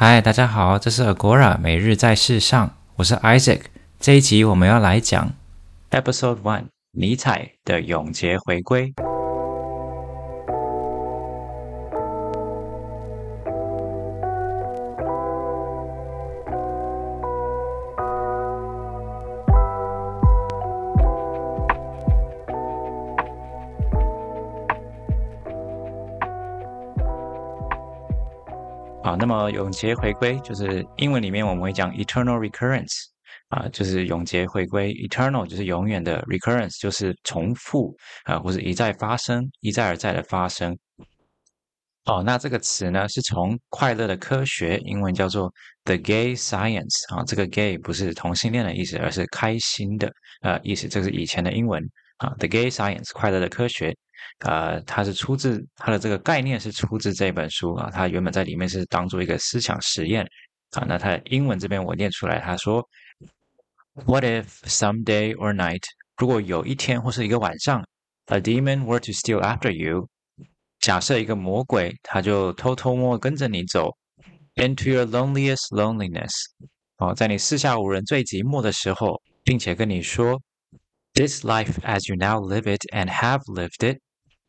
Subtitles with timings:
[0.00, 3.62] 嗨，大家好，这是 Agora 每日在世上，我是 Isaac。
[3.98, 5.32] 这一集我们要来讲
[5.90, 8.94] Episode One 尼采的永劫回归。
[29.50, 33.04] 永劫回归就是英文里面我们会讲 eternal recurrence
[33.48, 40.76] 啊，就是永劫回归，eternal 就是永远的，recurrence 就是重复啊，或者一再发生，一再而再的发生。
[42.04, 45.52] 哦，那这个词呢是从快乐的科学，英文叫做
[45.84, 50.10] the gay science 啊，这个 gay 不是同性恋的意思，而是开心的
[50.40, 51.82] 呃意思，这是以前的英文
[52.18, 53.94] 啊，the gay science 快乐的科学。
[54.40, 60.26] 呃，它是出自它的这个概念是出自这本书啊，它原本在里面是当做一个思想实验
[60.72, 60.84] 啊。
[60.86, 62.86] 那它英文这边我念出来，他说
[64.06, 65.82] ：What if some day or night，
[66.16, 67.84] 如果有一天或是一个晚上
[68.26, 70.08] ，a demon were to steal after you，
[70.80, 73.90] 假设一个魔鬼他就偷偷摸摸跟着你走
[74.54, 76.30] ，into your loneliest loneliness，
[76.98, 80.40] 哦，在你四下无人最寂寞的时候，并且跟你说
[81.14, 83.98] ，This life as you now live it and have lived it。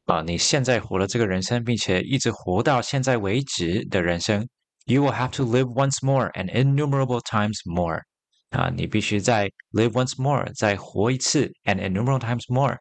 [0.08, 4.46] 啊，你现在活了这个人生，并且一直活到现在为止的人生，
[4.84, 8.02] You will have to live once more and innumerable times more。
[8.50, 12.76] 啊，你必须再 live once more，再活一次，and innumerable times more，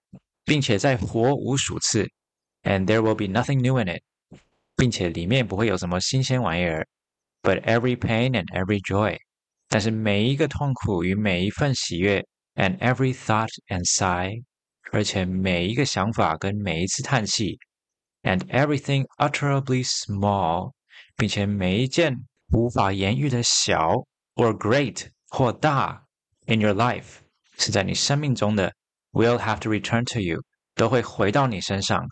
[0.46, 2.08] 并且再活无数次，
[2.64, 4.02] and there will be nothing new in it，
[4.76, 6.86] 并且里面不会有什么新鲜玩意儿，
[7.42, 9.18] but every pain and every joy，
[9.68, 14.44] 但是每一个痛苦与每一份喜悦，and every thought and sigh。
[14.92, 17.58] 而且每一个想法跟每一次叹气，
[18.22, 20.72] and everything utterly small，
[21.16, 22.16] 并且每一件
[22.52, 26.04] 无法言喻的小，or great 或大，
[26.46, 27.18] in your life
[27.58, 28.74] 是在你生命中的，
[29.12, 30.44] will have to return to you，
[30.76, 32.06] 都会回到你身上，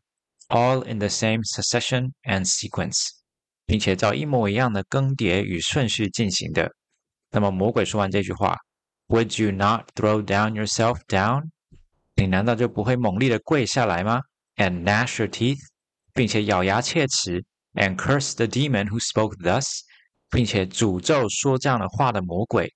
[0.50, 3.10] all in the same succession and sequence，
[3.66, 6.72] 并且照一模一样的更迭与顺序进行的。
[7.30, 8.58] 那么魔鬼说完这句话，
[9.08, 11.50] Would you not throw down yourself down？
[12.16, 14.22] 你难道就不会猛力的跪下来吗？
[14.58, 15.60] And gnash your teeth，
[16.14, 19.66] 并且咬牙切齿，and curse the demon who spoke thus，
[20.30, 22.74] 并且诅咒说这样的话的魔鬼。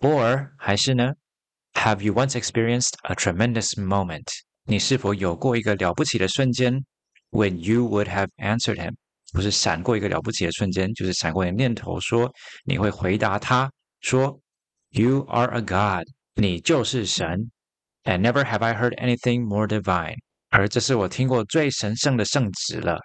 [0.00, 1.12] Or 还是呢？
[1.74, 4.26] Have you once experienced a tremendous moment？
[4.64, 6.84] 你是否有过一个了不起的瞬间？
[7.30, 8.94] When you would have answered him，
[9.32, 12.32] 不是闪过一个了不起的瞬间，就是闪过一个念头说
[12.64, 14.38] 你会回答他说，
[14.90, 17.50] You are a God，你就是神。
[18.07, 20.15] And never have I heard anything more divine，
[20.49, 22.97] 而这是我听过最神圣的圣旨了。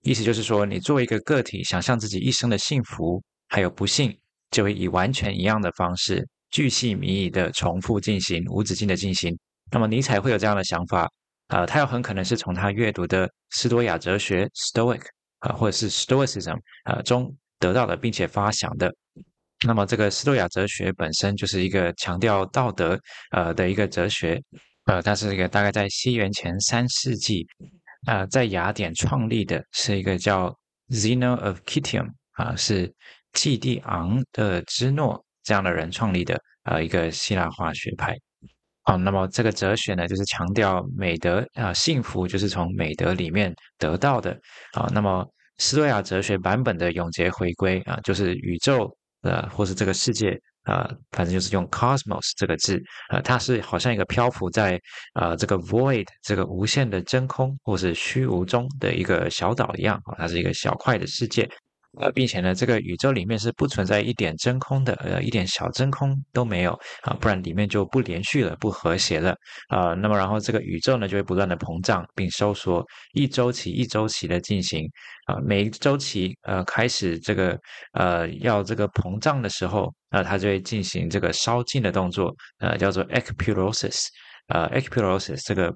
[0.00, 4.18] 意思就是说，你作为一个个体，想象自己一生的幸福还有不幸，
[4.50, 9.38] 就会以完全一样的方式，巨细靡遗的重复进行，无止境的进行。
[9.70, 11.06] 那么尼采会有这样的想法，
[11.48, 15.02] 呃，他有很可能是从他阅读的斯多亚哲学 （Stoic）
[15.40, 18.90] 啊、或者是 Stoicism 呃中得到的，并且发想的。
[19.64, 22.98] 那么，这个斯多亚哲学本身就是一个强调道德
[23.30, 24.42] 呃的一个哲学，
[24.86, 27.46] 呃，它是一个大概在西元前三世纪，
[28.06, 30.52] 呃，在雅典创立的，是一个叫
[30.90, 32.92] Zeno of Citium 啊、呃，是
[33.32, 38.16] 季蒂昂的芝诺这样的人创立的，呃，一个希腊化学派。
[38.82, 44.32] 好，那么这个哲学呢，就是强调美德啊、幸福就是从美德里面得到的。
[44.72, 45.24] 啊，那么
[45.58, 48.92] 斯多亚哲学版本的永劫回归啊、就是宇宙。
[49.22, 54.80] 呃，或是这个世界，呃，反正就是用 cosmos 这个字，呃，它是好像一个漂浮在
[55.14, 61.48] 呃这个 void 这个无限的真空或是虚无中的一个小岛一样，啊，它是一个小块的世界。
[62.00, 66.72] 呃，并且呢，这个宇宙里面是不存在一点真空的，呃，一点小真空都没有
[67.02, 69.36] 啊，不然里面就不连续了，不和谐了
[69.68, 69.92] 啊。
[69.94, 72.82] 那么，然后这个宇宙呢，就会不断的膨胀并收缩，
[73.12, 74.88] 一周期一周期的进行
[75.26, 75.36] 啊。
[75.44, 77.58] 每一周期呃开始这个
[77.92, 84.06] 呃要这个膨胀的时候，那它就会进行这个烧尽的动作，呃，叫做 ekpyrosis，
[84.48, 85.70] 呃，ekpyrosis 这个。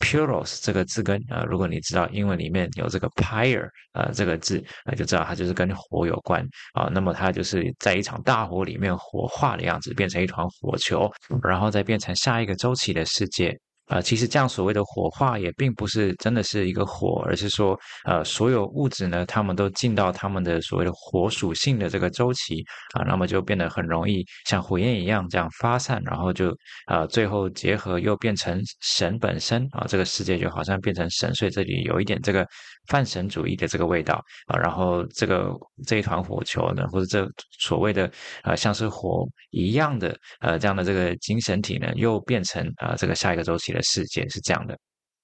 [0.00, 6.46] Pyros 这个字根啊、如果你知道英文里面有这个 pyre 啊、这个字，那、就知道它就是跟火有关。
[6.74, 11.10] 啊、那么它就是在一场大火里面火化的样子，变成一团火球，
[11.42, 13.58] 然后再变成下一个周期的世界。
[13.88, 22.64] 呃，其实这样所谓的火化也并不是真的是一个火，而是说，呃，所有物质呢，它们都进到它们的所谓的火属性的这个周期
[22.94, 32.46] 啊，那么就变得很容易像火焰一样这样发散，然后就呃最后结合又变成神本身啊，这个世界就好像变成神，所以这里有一点这个
[32.88, 34.14] 泛神主义的这个味道
[34.46, 35.50] 啊，然后这个
[35.86, 37.30] 这一团火球呢，或者这
[37.60, 38.10] 所谓的
[38.44, 43.73] 呃像是火一样的呃这样的这个精神体呢，又变成呃这个下一个周期。
[43.74, 44.78] 的世界是这样的，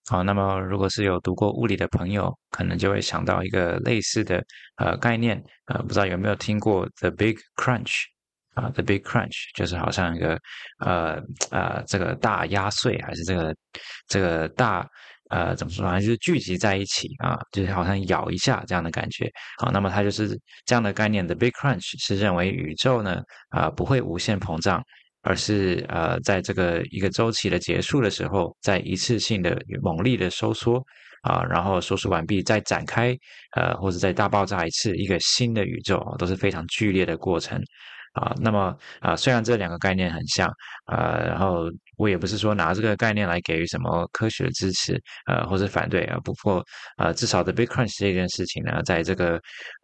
[0.09, 4.45] 好，那么如果是有读过物理的朋友，可能就会想到一个类似的
[4.77, 8.03] 呃概念，呃，不知道有没有听过 The Big Crunch
[8.55, 10.37] 啊，The Big Crunch 就是好像一个
[10.85, 13.55] 呃呃这个大压碎，还是这个
[14.09, 14.85] 这个大
[15.31, 20.37] 呃怎么说反正，就是聚集在一起啊，就是好像咬一下这样的感觉，好，那么它就是
[20.67, 24.83] 这样的概念，The Big Crunch 是认为宇宙呢啊，不会无限膨胀。
[25.23, 30.83] 而是呃，在这个一个周期的结束的时候，在一次性的猛烈的收缩
[31.23, 33.15] 啊，然后收缩完毕再展开，
[33.55, 37.61] 呃，或者再大爆炸一次，一个新的宇宙都是非常剧烈的过程
[38.15, 38.35] 啊。
[38.41, 40.49] 那么啊，虽然这两个概念很像
[40.87, 41.65] 啊，然后
[41.99, 46.19] 我也不是说拿这个概念来给予什么科学支持呃，或者反对啊。
[46.25, 46.65] 不过
[46.97, 49.39] 呃，至少 The Big Crunch 这件事情呢，在这个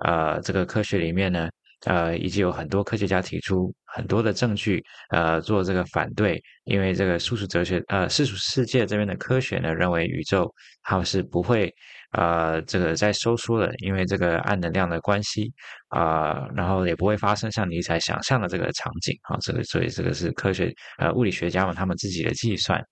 [0.05, 1.49] 呃这个科学里面呢。
[1.85, 10.53] 呃，已经有很多科学家提出很多的证据，呃，做这个反对，因为这个世俗哲学，呃，世俗世界这边的科学呢，认为宇宙
[10.83, 11.73] 它是不会，
[12.13, 15.53] 呃，这个再收缩的，因为这个暗能量的关系，
[15.89, 22.83] 啊、然后也不会发生像尼采想象的这个场景，啊，这个所以这个是科学，呃，物理学家们他们自己的计算，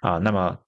[0.00, 0.58] 啊，那么。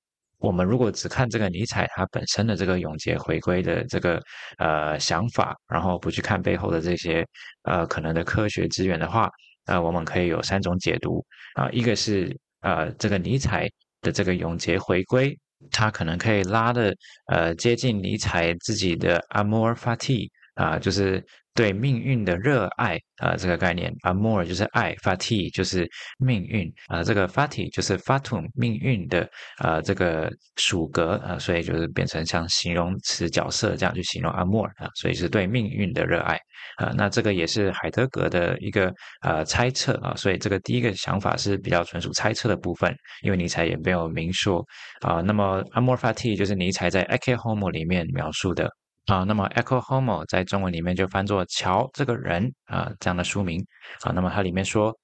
[0.45, 4.21] 我们如果只看这个尼采他本身的这个永劫回归的这个
[4.59, 7.27] 呃想法，然后不去看背后的这些
[7.63, 9.31] 呃可能的科学资源的话，
[9.65, 11.25] 呃，我们可以有三种解读
[11.55, 13.69] 啊、一个是呃这个尼采
[14.03, 15.35] 的这个永劫回归，
[15.71, 16.95] 他可能可以拉的
[17.33, 21.25] 呃接近尼采自己的 amor fati 啊、就是。
[21.55, 29.23] 对命运的热爱啊、呃，这个概念，amor 就是爱，fati 就是命运啊、呃，这个 fati 就是 fatum 命运的
[29.59, 36.37] 啊、呃，这个属格啊、所以就是变成像形容词角色这样去形容 amor 啊，所以是对命运的热爱
[36.77, 38.93] 啊、那这个也是海德格的一个
[39.23, 42.93] 呃猜测啊，所以这个第一个想法是比较纯属猜测的部分，
[43.23, 44.65] 因为尼采也没有明说
[45.03, 45.21] 啊。
[45.21, 48.69] 那么 amor fati 就是尼采在 Ecce Homo 里面描述的。
[49.06, 53.66] 啊，那么 Ecce Homo 在中文里面就翻作“瞧这个人”啊，这样的书名。
[54.02, 54.96] 啊，那么它里面说，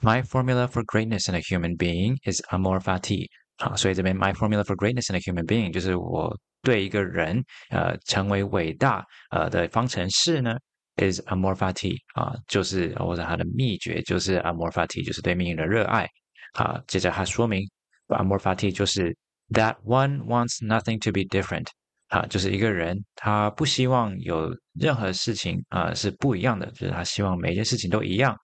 [0.00, 3.26] My formula for greatness in a human being is amor fati。
[3.58, 7.40] 啊，所以这边 My formula for greatness in a human being 就是我对一个人
[7.70, 10.56] 呃成为伟大呃的方程式呢，
[10.96, 11.96] is amor fati。
[12.14, 16.08] 啊，就是或者它的秘诀就是 amor fati，就是对命运的热爱。
[16.54, 17.62] 啊，接着它说明
[18.08, 19.16] amor fati 就是
[19.50, 21.68] That one wants nothing to be different。
[22.07, 28.37] 啊，就是一个人，他不希望有任何事情啊是不一样的，就是他希望每件事情都一样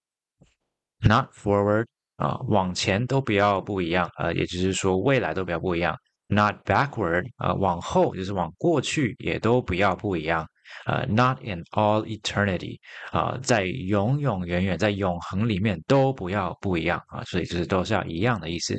[1.00, 1.86] ，not forward
[2.18, 10.46] 啊，往前都不要不一样，呃，也就是说未来都不要不一样，not backward 啊，往后就是往过去也都不要不一样，
[10.86, 12.78] 呃，not in all eternity
[13.12, 18.78] 啊，在永永远远在永恒里面都不要不一样啊，所以就是都是要一样的意思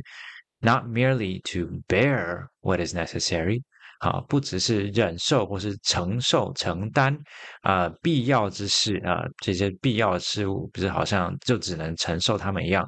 [0.60, 3.62] ，not merely to bear what is necessary。
[4.04, 7.18] 啊，不只是忍受或是承受、承担
[7.62, 12.86] 啊、必要之事啊、这些必要的事物，不是好像就只能承受它们一样。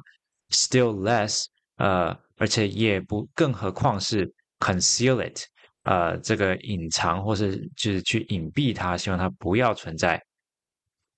[0.51, 1.45] Still less，
[1.77, 5.41] 呃，而且也不，更何况是 conceal it，
[5.85, 10.23] 呃，这个隐藏或是就是去隐蔽它，希望它不要存在。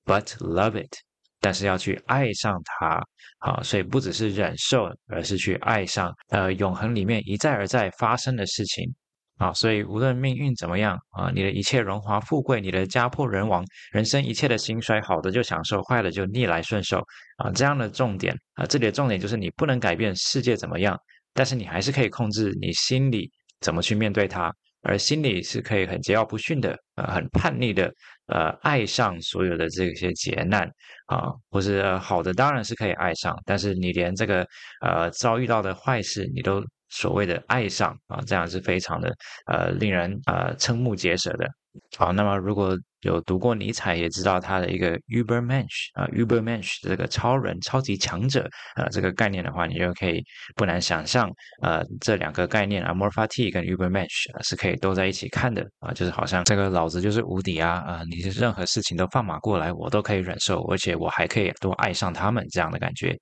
[0.06, 0.94] But love it，
[1.42, 3.06] 但是要去爱上它。
[3.40, 8.96] 好，所以不只是忍受，而是去爱上呃永恒里面一再而再发生的事情。
[9.40, 17.00] 啊，所以无论命运怎么样啊，你的一切荣华富贵，你的家破人亡，人生一切的兴衰，好的就享受，坏的就逆来顺受
[17.38, 21.00] 啊，这样的重点啊，这里的重点就是你不能改变世界怎么样，
[21.34, 23.32] 但是你还是可以控制你心里
[23.62, 27.90] 怎么去面对它，而心里是可以很桀骜不驯的，呃，很叛逆的，
[28.28, 30.70] 呃，爱上所有的这些劫难
[31.06, 34.46] 啊，或是，好的当然是可以爱上，但是你连这个
[34.82, 36.62] 呃遭遇到的坏事你都。
[36.90, 39.14] 所谓的爱上啊，这样是非常的
[39.48, 41.48] 呃令人呃瞠目结舌的。
[41.98, 50.22] 好，那么如果有读过尼采，也知道他的一个 Übermensch 啊，Übermensch 这个超人、超级强者啊这个概念的话，你就可以
[50.56, 51.30] 不难想象，
[51.62, 63.16] 呃，这两个概念 Amor Fati 跟 Übermensch 是可以都在一起看的啊，就是好像这个老子就是无敌啊啊，你任何事情都放马过来，我都可以忍受，而且我还可以多爱上他们这样的感觉。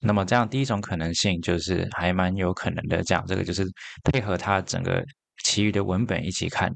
[0.00, 3.64] 那么这样第一种可能性就是还蛮有可能的，讲这个就是
[4.04, 5.04] 配合它整个
[5.44, 6.72] 其余的文本一起看。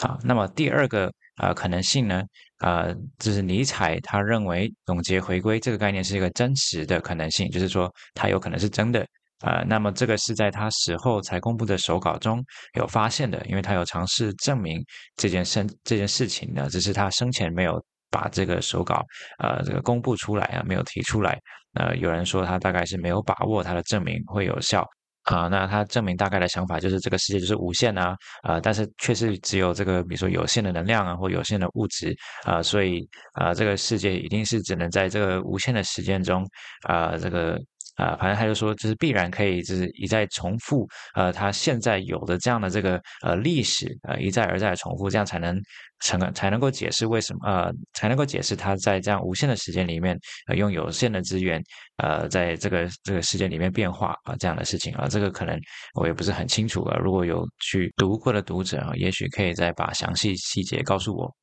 [0.00, 2.22] 好，那么第二个呃可能性呢，
[2.60, 9.04] 呃，就是尼采他认为总结回归这个概念是一个真实的可能性，就是说它有可能是真的。
[9.40, 12.44] 呃，那么这个是在他死后才公布的手稿中
[12.74, 14.80] 有发现的，因为他有尝试证明
[15.16, 17.80] 这件事这件事情呢，只是他生前没有
[18.10, 19.00] 把这个手稿
[19.38, 21.38] 呃这个公布出来啊，没有提出来。
[21.78, 24.84] 呃，有人说他大概是没有把握他的证明会有效
[25.24, 36.44] 啊，那他证明大概的想法就是这个世界就是无限啊，呃，但是却是只有这个比如说有限的能量啊或有限的物质啊，所以啊，这个世界一定是只能在这个无限的实践中
[36.88, 37.58] 啊，这个。
[37.98, 45.60] 啊、反正他就说，就是必然可以，就是一再重复，呃，他现在有的这样的这个呃历史，呃，一再而再的重复，这样才能
[46.00, 51.60] 成，才能够解释为什么，呃，才能够解释他在这样无限的时间里面，呃，用有限的资源，
[51.96, 55.58] 呃，在这个这个世界里面变化啊、呃，这样的事情啊、呃，这个可能
[55.94, 61.34] 我也不是很清楚啊，如果有去读过的读者啊，也许可以再把详细细节告诉我。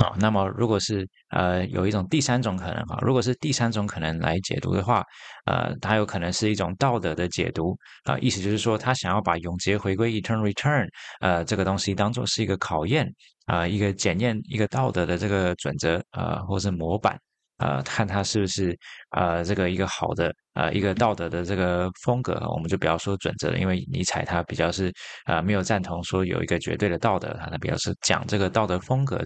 [0.00, 5.04] 啊，那么如果是呃有一种第三种可能哈，如果是第三种可能来解读的话，
[5.44, 7.76] 呃，它有可能是一种道德的解读。
[8.04, 10.88] 啊，意思就是说他想要把永劫回归 （eternal return）
[11.20, 13.06] 呃这个东西当做是一个考验
[13.46, 17.18] 啊，一个检验一个道德的这个准则啊，或是模板。
[17.58, 18.74] 啊，看它是不是
[19.10, 24.90] 呃这个一个好的呃一个道德的这个风格，我们就不要说准则了，因为尼采他比较是
[25.24, 29.22] 啊没有赞同说有一个绝对的道德，他比较是讲这个道德风格。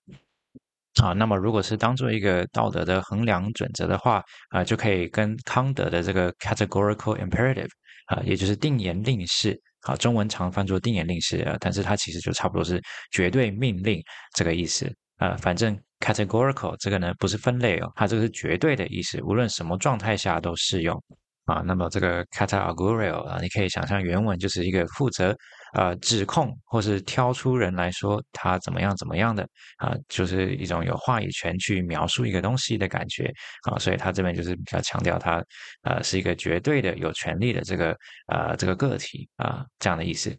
[1.02, 7.68] 啊，那么如果是当做一个道德的衡量准则的话，啊，就可以跟康德的这个 categorical imperative
[8.06, 14.00] 啊，也就是定言令式，啊，中文常翻作定言令式啊，但是它其实就差不多是绝对命令
[14.36, 15.36] 这个意思啊。
[15.36, 20.94] 反正 categorical 这个呢不是分类哦，它这个是绝对的意思，无论什么状态下都适用
[21.46, 21.56] 啊。
[21.66, 25.36] 那么这个 kata agoreo 啊，你可以想象原文就是一个负责。
[25.74, 29.42] 呃，指控或是挑出人来说他怎么样怎么样的
[29.78, 33.32] 啊，就是一种有话语权去描述一个东西的感觉
[33.68, 35.44] 啊，所以他这边就是比较强调他
[35.82, 37.96] 呃是一个绝对的有权利的这个
[38.28, 40.30] 呃这个个体啊这样的意思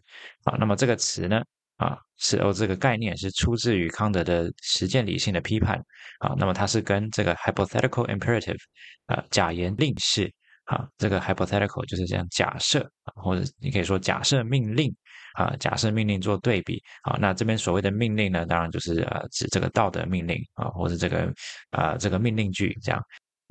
[0.44, 0.56] 啊。
[0.58, 1.42] 那么这个词呢
[1.76, 5.76] 啊是哦这个概念是出自于康德的实践理性的批判
[6.20, 8.56] 啊，那么它是跟这个 hypothetical imperative
[9.04, 10.32] 啊假言令式
[10.64, 14.90] 啊这个 hypothetical 就是这样假设啊，或者你可以说假设命令。
[15.36, 21.30] 啊，假设命令做对比，啊，那这边所谓的命令呢，当然就是呃指这个道德命令啊，或者这个
[21.70, 23.02] 啊这个命令句这样。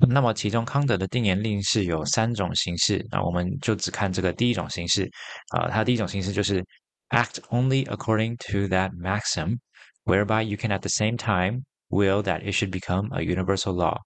[0.08, 5.08] 那么其中康德的定言令是有三种形式，那我们就只看这个第一种形式，
[5.56, 6.60] 啊，它第一种形式就是
[7.10, 9.56] act only according to that maxim,
[10.04, 13.96] whereby you can at the same time will that it should become a universal law。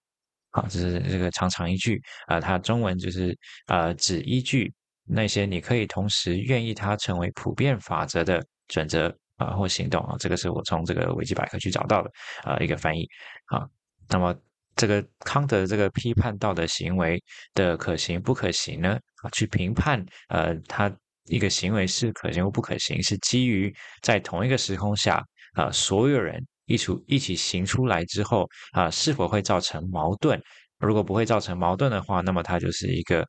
[0.51, 4.73] 好，这是这个长长一句，啊，它中文就是呃只依据。
[5.13, 12.11] 那些你可以同时愿意它成为普遍法则的准则啊，或行动啊，这个是我从这个维基百科去找到的
[12.45, 13.09] 啊一个翻译
[13.47, 13.67] 啊。
[14.09, 14.35] 那么
[14.77, 17.21] 这个康德这个批判道德行为
[17.55, 18.99] 的可行不可行呢？
[19.23, 20.91] 啊，去评判呃他
[21.25, 25.25] 一个行为是可行或不可行，是基于在同一个时空下
[25.55, 30.41] 啊所有人一出一起行出来之后啊是否会造成矛盾？
[30.79, 33.27] 如果不会造成矛盾的话，那么它就是一个。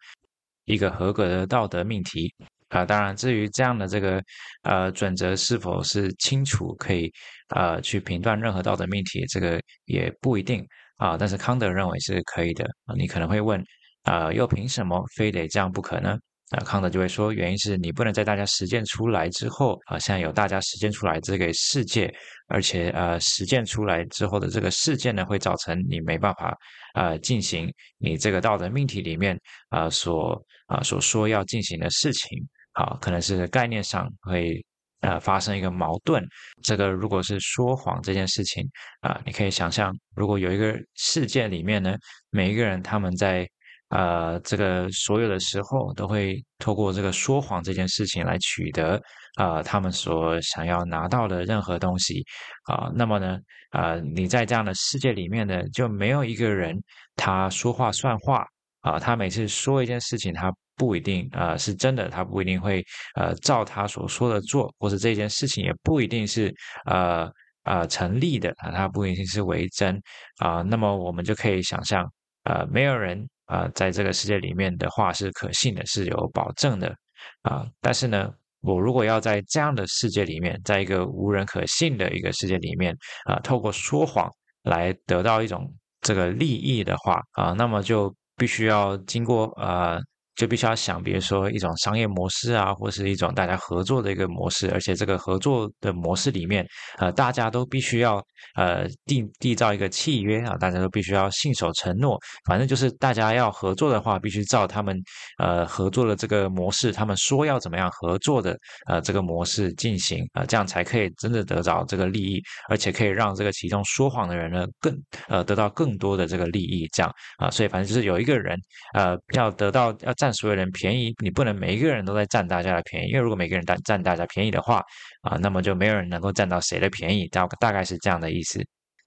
[0.74, 2.34] 一个合格的道德命题
[2.70, 4.24] 啊，当然，至于这样的这个
[4.64, 7.12] 呃准则是否是清楚可以
[7.50, 11.18] 呃去评断任何道德命题，这个也不一定啊。
[11.18, 12.96] 但是康德认为是可以的啊。
[12.96, 13.62] 你可能会问
[14.04, 16.18] 啊，又凭什么非得这样不可呢？
[16.52, 22.14] 啊，康德就会说，原因是你不能在大家实践出来之后啊，现在有大家实践出来这个世界，
[22.48, 26.54] 而且呃，实践出来之后的这个事件呢，会造成你没办法
[26.94, 29.40] 呃进行你这个道德命题里面
[29.70, 32.38] 啊、所啊、所说要进行的事情，
[32.74, 34.62] 好，可能是概念上会
[35.00, 36.22] 呃发生一个矛盾。
[36.62, 41.96] 这个如果是说谎这件事情啊、你可以想象，如果有一个事件里面呢，
[42.30, 43.48] 每一个人他们在
[43.92, 49.00] 呃，这个所有的时候都会透过这个说谎这件事情来取得
[49.36, 52.24] 啊、他们所想要拿到的任何东西
[52.66, 53.38] 啊、那么呢，
[53.72, 56.74] 啊、你在这样的世界里面呢，就没有一个人
[57.16, 58.46] 他说话算话
[58.82, 62.84] 啊、他每次说一件事情，他不一定啊、是真的，他不一定会
[63.16, 66.54] 呃照他所说的做，或者这件事情也不一定是
[66.86, 67.30] 呃
[67.64, 70.02] 呃成立的啊，他不一定是为真
[70.40, 72.10] 啊、那么我们就可以想象，
[72.46, 73.28] 呃，没有人。
[73.52, 76.96] 啊、在这个世界里面的话是可信的，是有保证的
[77.42, 78.32] 啊、但是呢，
[78.62, 84.30] 我如果要在这样的世界里面，在一个无人可信的一个世界里面啊、透过说谎
[84.64, 90.00] 来得到一种这个利益的话啊、那么就必须要经过啊
[90.42, 96.66] 就必须要想，比如说一种商业模式啊，或是一种大家合作的一个模式，而且这个合作的模式里面，
[96.98, 98.16] 呃，大家都必须要
[98.56, 102.18] 呃缔缔造一个契约啊，大家都必须要信守承诺。
[102.46, 105.00] 反正就是大家要合作的话，必须照他们
[105.38, 108.58] 呃合作的这个模式，他们说要怎么样合作的
[108.88, 114.92] 呃这个模式进行啊，这样才可以真的得到这个利益，而且可以让这个其中说谎的人呢更
[115.28, 118.58] 呃得到更多的这个利益，这样啊，所以反正就是有一个人
[118.96, 120.31] 呃要得到要占。
[120.34, 124.84] 所有人便宜，你不能每一个人都在占大家的便宜，因为如果每个人占占大家便宜的话，
[125.22, 128.64] 啊，那么就没有人能够占到谁的便宜，大大概是这样的意思，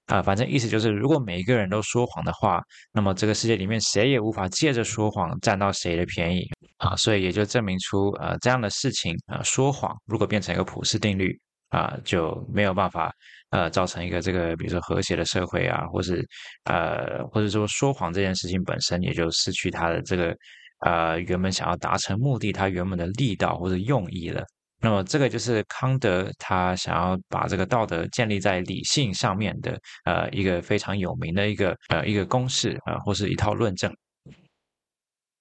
[0.06, 2.62] 啊，反正意思就是，如果每一个人都说谎的话，
[2.92, 11.38] 那么这个世界里面谁也无法借着说谎占到谁的便宜，啊，所以也就证明出，呃，这样的事情，啊，说谎如果变成一个普世定律。
[11.70, 13.12] 啊，就没有办法，
[13.50, 16.24] 呃，造成一个这个，比如说和谐的社会啊，或是，
[16.66, 20.32] 呃，或者说说谎这件事情本身也就失去它的这个，
[20.80, 24.44] 呃，原本想要达成目的，他原本的力道或者用意了。
[24.80, 33.94] 那么这个就是康德他想要把这个道德建立在理性上面的，呃，一个非常有名的一个，呃，一个公式啊，或是一套论证。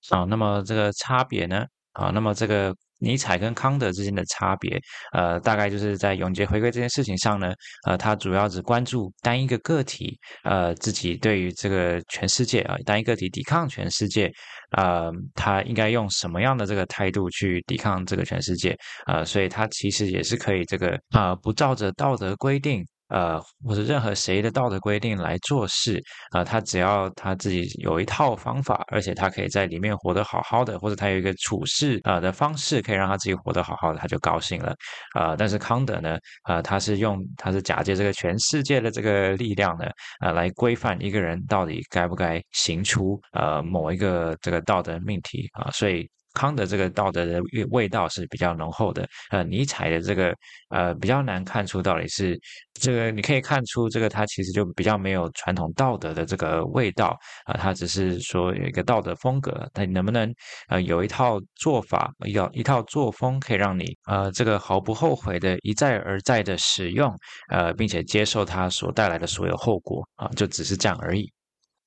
[0.10, 1.66] 啊，那么这个差别呢？
[1.94, 2.76] 啊，那么这个。
[3.00, 4.80] 尼采跟康德之间的差别，
[5.14, 7.54] 呃，大概就是在永劫回归这件事情上呢，
[7.86, 14.32] 呃，他主要只关注单一个个体，呃，自己对于这个全世界啊，单一个体抵抗全世界，
[14.78, 22.86] 呃，他应该用什么样的这个态度去抵抗这个全世界，呃，所以他其实也是可以这个啊，呃，不照着道德规定。
[23.10, 34.76] 呃，或者任何谁的道德规定来做事，呃，他只要他自己有一套方法，而且他可以在里面活得好好的，或者他有一个处事呃的方式，可以让他自己活得好好的，他就高兴了。
[35.16, 36.18] 呃，但是康德呢，
[36.48, 39.86] 呃，他是用他是假借这个全世界的这个力量呢，
[40.22, 46.10] 呃，来规范一个人到底该不该行出呃某一个这个道德命题啊，所以。
[46.34, 50.36] 康德这个道德的味道是比较浓厚的，呃，尼采的这个
[50.70, 52.40] 呃比较难看出到底是
[52.74, 60.34] 这个，你可以看出这个他其实就比较没有传统道德的这个味道啊，他、只是说有一个道德风格，他能不能
[60.70, 67.14] 呃有一套做法，有一套作风可以让你呃这个毫不后悔的一再而再的使用，
[67.50, 71.32] 呃，并且接受它所带来的所有后果啊、就只是这样而已。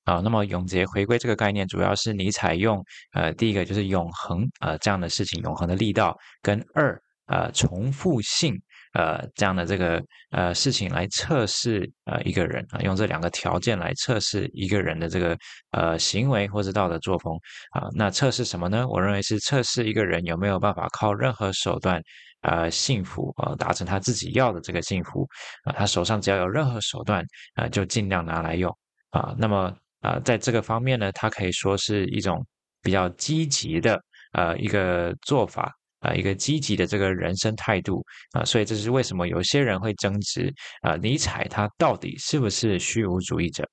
[0.07, 8.55] 啊，那么永劫回归这个概念，主要是你采用呃第一个就是永恒呃这样的事情，永恒的力道，跟二呃重复性
[8.93, 10.01] 呃这样的这个
[10.31, 15.37] 呃事情来测试呃一个人啊，用这两个条件来测试一个人的这个
[15.71, 17.37] 呃行为或者道德作风
[17.71, 17.89] 啊。
[17.93, 18.87] 那测试什么呢？
[18.87, 22.01] 我认为是测试一个人有没有办法靠任何手段
[22.43, 25.27] 呃幸福啊，达成他自己要的这个幸福
[25.65, 25.73] 啊。
[25.73, 28.73] 他手上只要有任何手段啊，就尽量拿来用
[29.09, 29.35] 啊。
[29.37, 29.75] 那么。
[30.07, 32.45] 啊、在这个方面呢，它可以说是一种
[32.81, 33.99] 比较积极的
[34.31, 43.67] 呃一个做法啊、一个积极的这个人生态度啊、所以这是为什么有些人会争执啊、尼采他到底是不是虚无主义者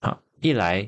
[0.00, 0.14] 啊？
[0.42, 0.86] 一来，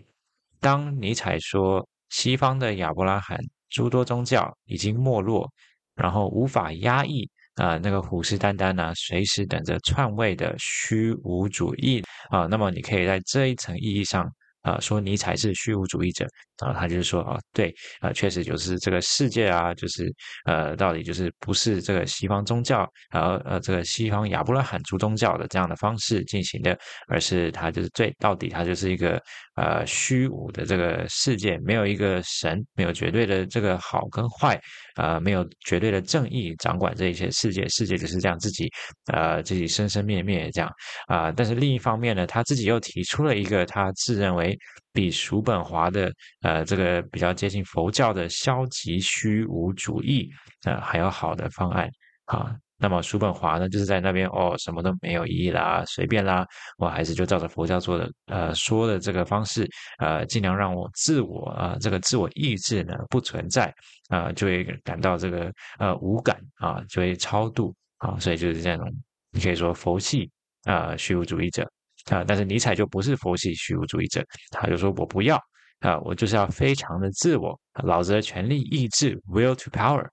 [0.60, 3.38] 当尼采说西方的亚伯拉罕
[3.70, 5.50] 诸多宗教已经没落，
[5.94, 14.30] 然后无法压抑啊、那个虎视眈眈啊，随时等着篡位的虚无主义啊，那么你可以在这一层意义上。
[14.62, 16.28] 啊，说尼采是虚无主义者，
[16.60, 20.12] 然后他就是说啊，对，啊，确实就是这个世界啊，就是
[20.44, 29.20] 呃，到底就是不是这个西方宗教，然后呃，这个西方亚伯拉罕族宗教的这样的方式进行的，而是他就是最到底他就是一个
[29.56, 34.60] 呃虚无的这个世界，没有一个神，没有绝对的这个好跟坏，
[34.96, 38.68] 啊、没有绝对的正义掌管这一些世界，世界就是这样自己
[39.12, 40.70] 呃自己生生灭灭这样
[41.06, 44.58] 啊、但是另一方面呢，他自己又提出了一个他自认为。
[44.92, 50.28] 比叔本华的呃这个比较接近佛教的消极虚无主义
[50.64, 51.88] 呃还要好的方案
[52.26, 63.72] 啊，那么叔本华呢就是在那边哦什么都没有意义啦，随便啦，我还是就照着佛教做的呃说的这个方式呃尽量让我自我啊、这个自我意志呢不存在
[64.08, 68.92] 啊、就会感到这个呃无感啊就会超度啊，所以就是这种
[69.30, 70.30] 你可以说佛系
[70.64, 71.68] 啊、虚无主义者。
[72.10, 75.38] 啊，但是尼采就不是佛系虚无主义者，他就说我不要
[75.80, 80.06] 啊，我就是要非常的自我，老子的权力意志 will to power，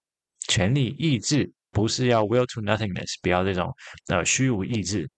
[0.47, 3.73] 权力意志不是要 will to nothingness，不要这种
[4.07, 5.09] 呃虚无意志，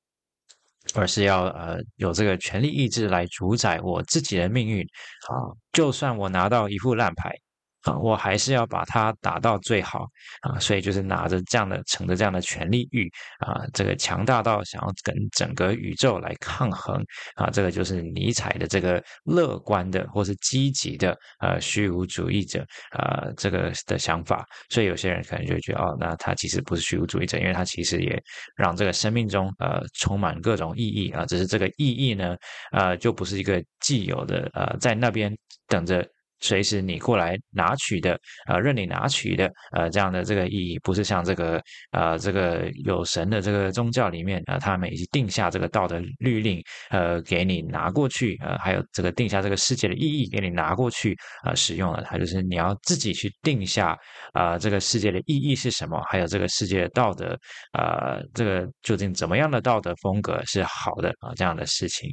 [0.94, 4.82] 而是要呃有这个权力意志来主宰我自己的命运。
[4.82, 5.34] 啊，
[5.72, 7.34] 就算我拿到一副烂牌
[7.84, 10.06] 啊，我还是要把它打到最好
[10.42, 17.02] 啊，所以就是拿着这样的乘着这样的权力欲啊，这个强大到想要跟整个宇宙来抗衡
[17.36, 28.22] 啊，这个就是尼采的这个乐观的或是积极的呃虚无主义者啊这个的想法，所以有些人可能就觉得哦，那他其实不是虚无主义者，因为他其实也
[28.58, 32.36] 让这个生命中呃充满各种意义啊，只是这个意义呢
[32.74, 35.34] 呃就不是一个既有的呃在那边
[35.68, 36.06] 等着。
[36.40, 53.98] 随时你过来拿取的，呃，任你拿取的，呃，这样的这个意义，不是像这个，呃，这个有神的这个宗教里面，呃，他们已经定下这个道德律令，呃，给你拿过去，呃，还有这个定下这个世界的意义给你拿过去，呃，使用了，它就是你要自己去定下，
[54.34, 57.38] 啊，这个世界的意义是什么，还有这个世界的道德，
[57.74, 62.10] 呃，这个究竟怎么样的道德风格是好的啊，这样的事情，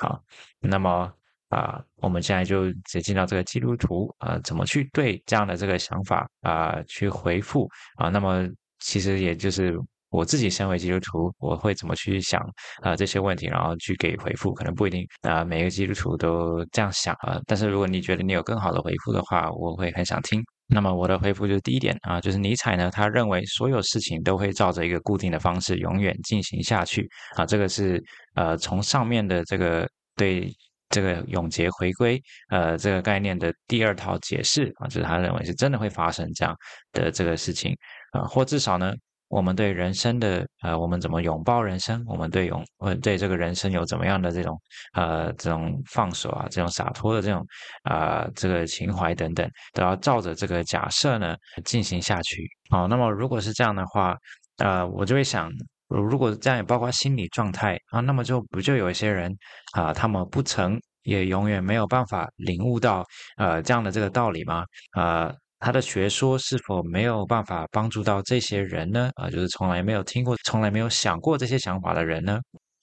[0.00, 0.20] 好，
[0.60, 1.12] 那么。
[1.50, 8.08] 啊，我们现在就直接进到这个基督徒啊，怎么去对这样的这个想法啊去回复啊？
[8.08, 9.76] 那么其实也就是
[10.10, 12.40] 我自己身为基督徒，我会怎么去想
[12.82, 17.40] 啊这些问题，然后去给回复，可能不一定啊每个基督徒都这样想啊。
[17.46, 20.40] 但是如果你觉得你有更好的回复的话，我会很想听。
[20.72, 27.44] 那么我的回复就是第一点啊，就是尼采呢，他认为所有事情都会照着一个固定的方式永远进行下去啊。
[27.44, 28.00] 这个是
[28.34, 30.48] 呃从上面的这个对。
[30.90, 36.54] 这个永劫回归，呃，这个概念的第二套解释啊，就是他认为是真的会发生这样
[36.92, 37.76] 的这个事情
[38.12, 38.92] 啊，或至少呢，
[39.28, 44.60] 我们对人生的呃，我们怎么拥抱人生，我们对永，我们对这个人生有怎么样的这种
[44.94, 47.46] 呃，这种放手啊，这种洒脱的这种
[47.84, 52.48] 啊、呃，这个情怀等等，都要照着这个假设呢进行下去。
[52.68, 54.16] 好，那么如果是这样的话，
[54.56, 55.50] 呃，我就会想。
[55.90, 59.36] 如果这样也包括心理状态啊，那么就不就有一些人
[59.72, 63.04] 啊，他们不曾也永远没有办法领悟到
[63.36, 64.64] 呃这样的这个道理吗？
[64.92, 69.10] 啊，他的学说是否没有办法帮助到这些人呢？
[69.16, 72.38] 啊，就是从来没有听过、从来没有想过这些想法的人呢？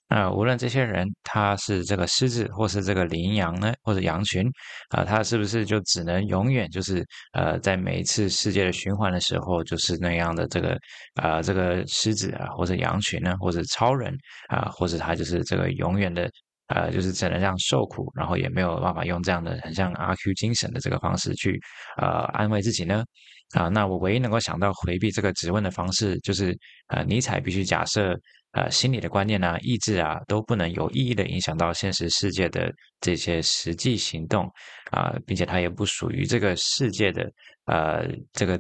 [0.08, 4.50] 啊，无论这些人他是这个狮子，或是这个羚羊呢，或者羊群，
[4.90, 10.70] 啊，他是不是就只能永远就是呃，在每一次世界的循环的时候，就是那样的这个
[11.16, 14.16] 啊、呃，这个狮子啊，或者羊群呢，或者超人
[14.48, 16.32] 啊，或者他就是这个永远的
[16.68, 21.60] 呃，就是只能这样受苦，然后也没有办法用这样的很像阿 Q 精神的这个方式去
[21.98, 23.04] 呃安慰自己呢？
[23.56, 28.18] 啊，那我唯一能够想到回避这个质问的方式，就是呃，尼采必须假设。
[28.54, 34.50] 呃，心理的观念啊，意志啊，都不能有意义的影响到现实世界的这些实际行动
[34.90, 37.30] 啊，并且它也不属于这个世界的
[37.66, 38.60] 呃这个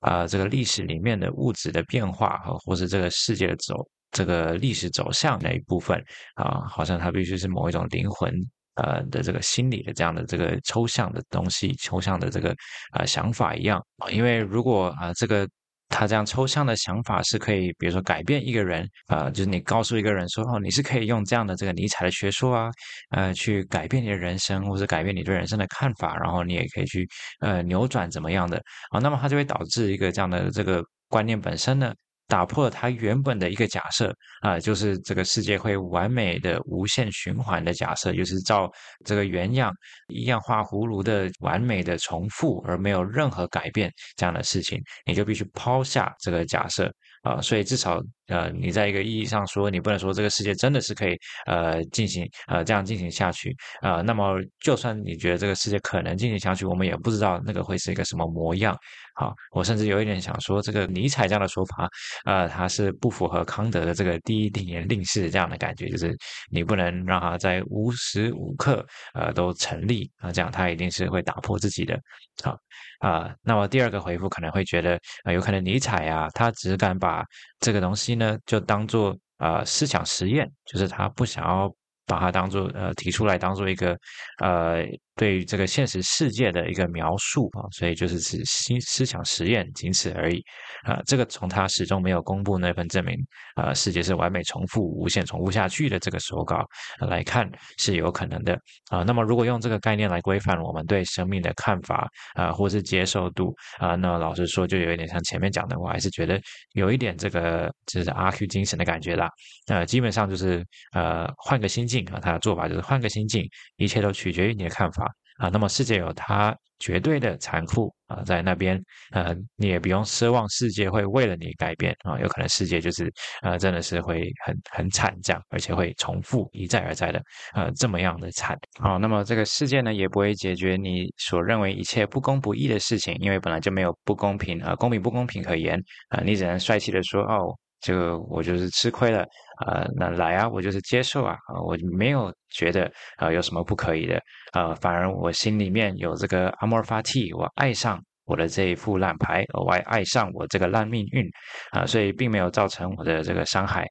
[0.00, 3.74] 啊、这个历史里面的物质的变化和或是这个世界的走
[4.10, 5.98] 这个历史走向那一部分
[6.34, 8.30] 啊，好像它必须是某一种灵魂
[8.74, 12.54] 呃的这个心理的这样的这个抽象的东西，抽象的这个
[12.92, 15.48] 啊、想法一样啊，因为如果啊、这个。
[15.92, 22.70] 他这样抽象的想法是可以，比如说改变一个人啊、就是你告诉一个人说，哦，你是可以用这样的这个尼采的学说啊，
[23.10, 27.06] 呃，去改变你的人生，或者改变你对人生的看法，然后你也可以去
[27.40, 28.56] 呃扭转怎么样的
[28.90, 31.92] 啊，那么它就会导致一个这样的这个观念本身呢。
[32.32, 38.68] 打破了他原本的一个假设啊、就是这个世界会完美的无限循环的假设，就是照
[39.04, 39.70] 这个原样
[40.08, 46.90] 一样画葫芦的完美的重复，而没有任何改变这样的事情，你就必须抛下这个假设
[47.22, 51.16] 啊、所以至少呃，你在一个意义上说，你不能说这个世界真的是可以
[51.46, 58.76] 呃进行呃这样进行下去啊、那么就算你觉得这个世界可能进行下去，我们也不知道那个会是一个什么模样。
[59.14, 61.88] 好，我甚至有一点想说，这个尼采这样的说法，
[62.24, 66.16] 呃，他是不符合康德的这个第一定言令式这样的感觉，就是
[66.50, 71.98] 你不能让他在无时无刻呃都成立啊，这样他一定是会打破自己的。
[72.42, 72.52] 好
[73.00, 77.22] 啊、呃，那么第二个回复可能会觉得，呃，有可能尼采啊，他只敢把
[77.60, 81.70] 这个东西呢就当做呃思想实验，就是他不想要
[82.06, 83.98] 把它当做呃提出来当做一个
[84.38, 84.86] 呃。
[85.22, 90.42] 对于这个现实世界的一个描述啊，所以就是指新思想实验，仅此而已
[90.82, 91.00] 啊。
[91.06, 93.16] 这个从他始终没有公布那份证明
[93.54, 96.66] 啊，世界是完美重复、无限重复下去的这个手稿
[97.06, 98.58] 来看是有可能的
[98.90, 99.04] 啊。
[99.04, 102.04] 那么如果用这个概念来规范我们对生命的看法
[102.34, 106.40] 啊，或是接受度啊，那老实说就有一点像前面讲的，我还是觉得
[106.72, 109.30] 有一点这个就是阿 Q 精神的感觉啦。
[109.68, 115.11] 呃，基本上就是呃换个心境啊，他的做法就是换个心境，一切都取决于你的看法。
[115.42, 127.20] 啊，那么世界有它绝对的残酷啊，在那边，呃，你也不用奢望世界会为了你改变啊，有可能世界就是呃，真的是会很很惨这样，而且会重复一再而再的
[127.54, 128.56] 呃这么样的惨。
[128.78, 135.76] 好，那么这个世界呢，也不会解决你所认为一切不公不义的事情，因为本来就没有不公平啊，公平不公平可言
[136.10, 137.58] 啊，你只能帅气的说哦。
[137.84, 139.26] 这个我就是吃亏了，
[139.66, 142.84] 呃，那来啊，我就是接受啊，啊，我没有觉得
[143.16, 144.20] 啊、呃、有什么不可以的，
[144.52, 151.28] 呃，反而我心里面有这个 amor fati，我爱上我的这一副烂牌，我爱爱上我这个烂命运
[151.70, 153.86] 啊、所以并没有造成我的这个伤害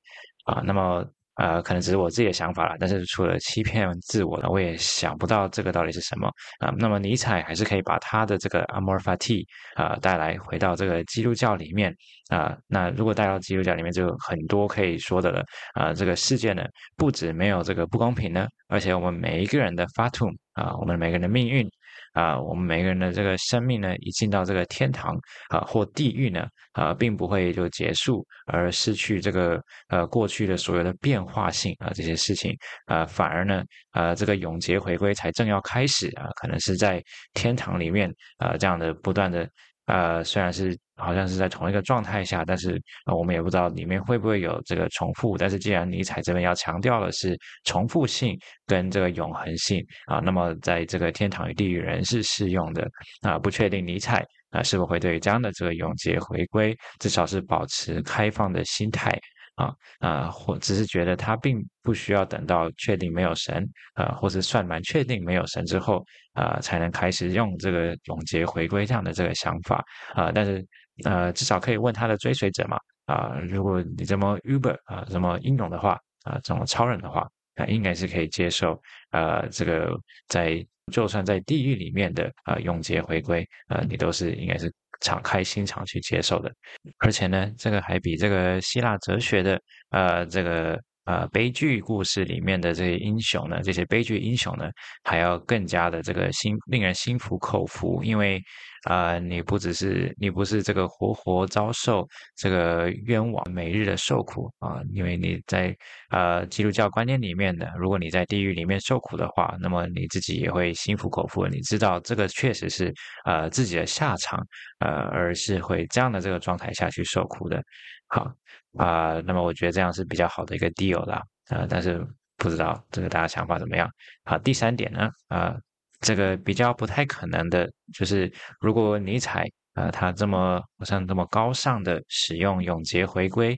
[0.46, 1.06] 啊、那么。
[1.41, 6.27] 呃，可能只是我自己的想法了，但是除了欺骗自我呢，我也想不到这个到底是什么
[6.60, 9.43] 啊、那么尼采还是可以把他的这个 amor fati
[9.75, 11.91] 啊带来回到这个基督教里面
[12.30, 16.63] 啊、那如果带到基督教里面，就很多可以说的了啊、这个世界呢，
[16.95, 21.67] 不止没有这个不公平呢，而且我们每一个人的 fatum 啊，我们每个人的命运。
[22.13, 25.15] 啊，我们每个人的这个生命呢，一进到这个天堂
[25.50, 39.50] 啊或地狱呢，啊，并不会就结束而失去这个呃过去的所有的变化性啊这些事情啊，反而呢，啊，这个永劫回归才正要开始啊，可能是在天堂里面啊这样的不断的。
[39.91, 45.38] 呃，虽然是好像是在同一个状态下，但是呃，我们也不知道里面会不会有这个重复。
[45.38, 52.88] 但是既然尼采这边要强调的是重复性跟这个永恒性啊，那么在这个天堂与地狱仍是适用的
[53.21, 53.38] 啊。
[53.38, 59.12] 不确定尼采啊是否会对这样的这个永劫回归，至少是保持开放的心态。
[59.56, 69.84] 啊啊，或只是觉得他并不需要等到确定没有神，啊，或是算蛮确定没有神之后，啊，才能开始用这个永劫回归这样的这个想法，
[70.14, 70.66] 啊，但是
[71.04, 79.92] 呃，至少可以问他的追随者嘛，啊，如果你这么 Uber 啊，这么英勇的话，啊，这种超人的话，啊，应该是可以接受，呃，这个
[80.28, 84.72] 在就算在地狱里面的啊永劫回归，啊，你都是应该是。
[85.02, 86.52] 敞开心肠去接受的，
[87.00, 94.70] 而且呢，这个还比这个希腊哲学的呃这个呃悲剧故事里面的这些英雄呢，这些悲剧英雄呢，
[95.04, 98.42] 还要更加的这个心令人心服口服，因为。
[98.84, 105.76] 啊、你不只是你不是这个活活遭受这个冤枉，每日的受苦啊、因为你在
[106.10, 112.94] 呃基督教观念里面的，如果你在地狱里面受苦的话，那么你自己也会心服口服，你知道这个确实是
[113.26, 114.44] 呃自己的下场，
[114.80, 117.63] 呃，而是会这样的这个状态下去受苦的。
[118.08, 118.32] 好
[118.78, 122.06] 啊、那么我觉得这样是比较好的一个 deal 啦，呃，但是
[122.38, 123.88] 不知道这个大家想法怎么样？
[124.24, 125.56] 好，第三点呢，啊、
[126.02, 133.58] 这个比较不太可能的，就是如果尼采啊、呃，他这么好像这么高尚的使用永劫回归，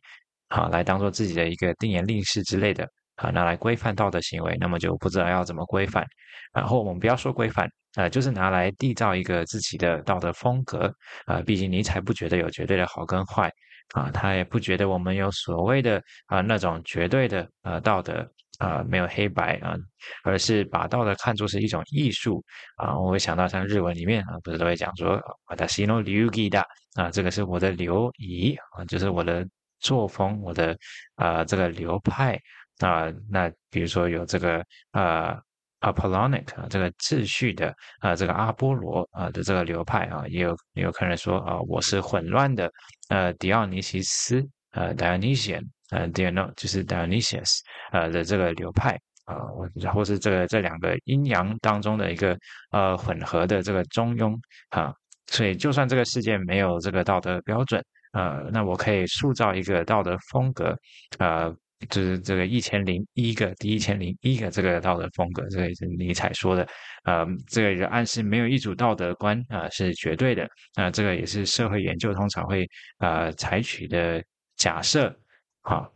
[0.50, 6.06] 啊、来当做自己的一个定言令式之类的，啊，拿来规范道德行为，那么就不知道要怎么规范。
[6.54, 10.94] 然后我们不要说规范，呃，就是拿来缔造一个自己的道德风格，
[11.26, 13.50] 啊，毕竟尼采不觉得有绝对的好跟坏，
[13.94, 18.30] 啊，他也不觉得我们有所谓的啊那种绝对的呃道德。
[18.60, 19.76] 啊、没有黑白啊，
[20.24, 22.44] 而是把道德看作是一种艺术
[22.78, 22.98] 啊。
[22.98, 25.20] 我会想到像日文里面啊，不是都会讲说
[25.68, 26.64] “私の流仪だ”
[26.96, 29.46] 啊，这个是我的流仪啊，就是我的
[29.80, 30.78] 作风，我的
[31.16, 32.40] 啊这个流派
[32.80, 33.12] 啊。
[33.30, 35.42] 那比如说有这个啊
[35.82, 42.72] Apollonic 啊，这个秩序的啊，这个阿波罗啊的这个流派啊，也有也有客人说啊，我是混乱的
[43.10, 45.68] 呃狄奥尼西斯呃 Dionysian。
[45.94, 47.60] 呃，Dion 就是 Dionysius
[47.92, 52.36] 呃的这个流派啊，或、呃、或是这个这两个阴阳当中的一个
[52.72, 54.36] 呃混合的这个中庸
[54.70, 54.92] 啊，
[55.28, 60.76] 所以就算这个世界没有这个道德标准，呃，那我可以塑造一个道德风格，
[61.20, 61.56] 呃，
[61.90, 66.68] 就是这个一千零一个第一千零一个这个道德风格，这个是尼采说的，
[67.04, 74.24] 呃，这个就暗示没有一组道德观啊、是绝对的，那、这个也是社会研究通常会呃采取的
[74.56, 75.16] 假设。
[75.64, 75.92] 好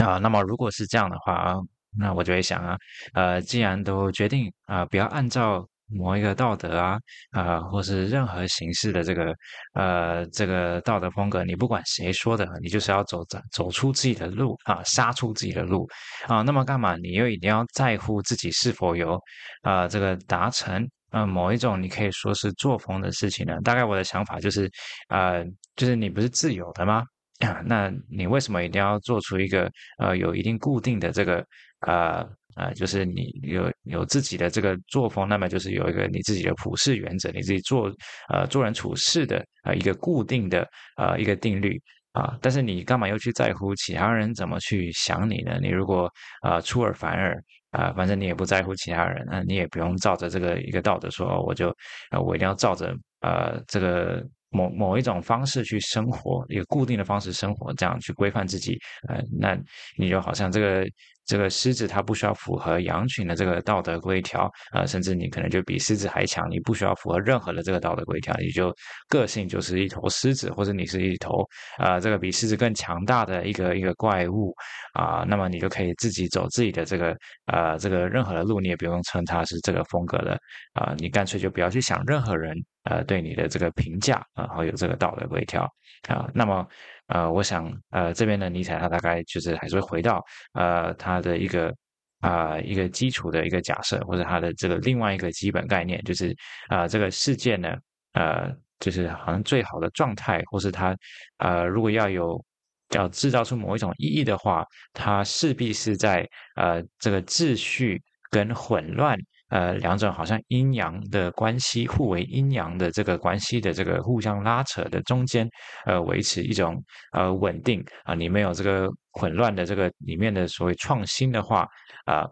[0.00, 1.54] 啊，那么如果是这样的话啊，
[1.98, 2.76] 那我就会想啊，
[3.14, 6.98] 呃，既然都决定啊，不要按照某一个道德啊，
[7.30, 9.32] 啊，或是任何形式的这个
[9.74, 15.88] 呃这个道德风格，你不管谁说的，你就是要走走走出自己的路啊，杀出自己的路
[16.26, 16.96] 啊，那么干嘛？
[16.96, 19.16] 你又一定要在乎自己是否有
[19.62, 23.60] 啊这个达成啊某一种你可以说是作风的事情呢？
[23.62, 24.68] 大概我的想法就是，
[25.08, 25.44] 呃，
[25.76, 27.04] 就是你不是自由的吗？
[27.40, 31.44] 啊，那你为什么一定要做出一个呃有一定固定的这个
[31.86, 37.92] 呃呃，就是你有有自己的这个作风，那么就是有一个你自己的普世原则，你自己做
[38.32, 41.78] 呃做人处事的呃一个固定的呃一个定律
[42.12, 45.58] 啊，但是你干嘛又去在乎其他人怎么去想你呢？
[45.60, 46.10] 你如果
[46.42, 47.38] 呃出尔反尔
[47.72, 51.68] 啊、反正你也不在乎其他人，那、你也不用照着这个一个道德说，我就
[52.10, 54.26] 呃我一定要照着呃这个。
[54.56, 59.56] 某某一种方式去生活，一个固定的方式生活，这样去规范自己，呃，那
[59.98, 60.86] 你就好像这个
[61.26, 68.74] 这个狮子，它不需要符合羊群的这个道德规条，呃，甚至你可能就比狮子还强，你不需要符合任何的这个道德规条，你就
[69.08, 71.42] 个性就是一头狮子，或者你是一头
[71.78, 74.54] 啊、呃，这个比狮子更强大的一个一个怪物
[74.94, 77.14] 啊、那么你就可以自己走自己的这个
[77.52, 80.38] 呃这个任何的路，你也不用称它是这个风格的
[80.72, 82.56] 啊、你干脆就不要去想任何人。
[82.86, 85.62] 呃，对你的这个评价啊，还有这个道德规条
[86.08, 86.66] 啊，那么
[87.08, 91.72] 呃，我想呃，这边的尼采他大概就是还是会回到呃他的一个
[92.20, 96.34] 啊、一个基础的一个假设，或者他的这个另外一个基本概念，就是
[96.68, 97.76] 啊、这个世界呢，
[98.14, 100.96] 呃，就是好像最好的状态，或是他
[101.38, 102.42] 呃如果要有
[102.90, 109.18] 要制造出某一种意义的话，它势必是在呃这个秩序跟混乱。
[109.48, 115.48] 呃，两种好像阴阳的关系，互为阴阳的这个关系的这个互相拉扯的中间，
[115.84, 116.82] 呃，维持一种
[117.12, 121.66] 呃稳定啊、你没有这个混乱的这个里面的所谓创新的话
[122.04, 122.24] 啊、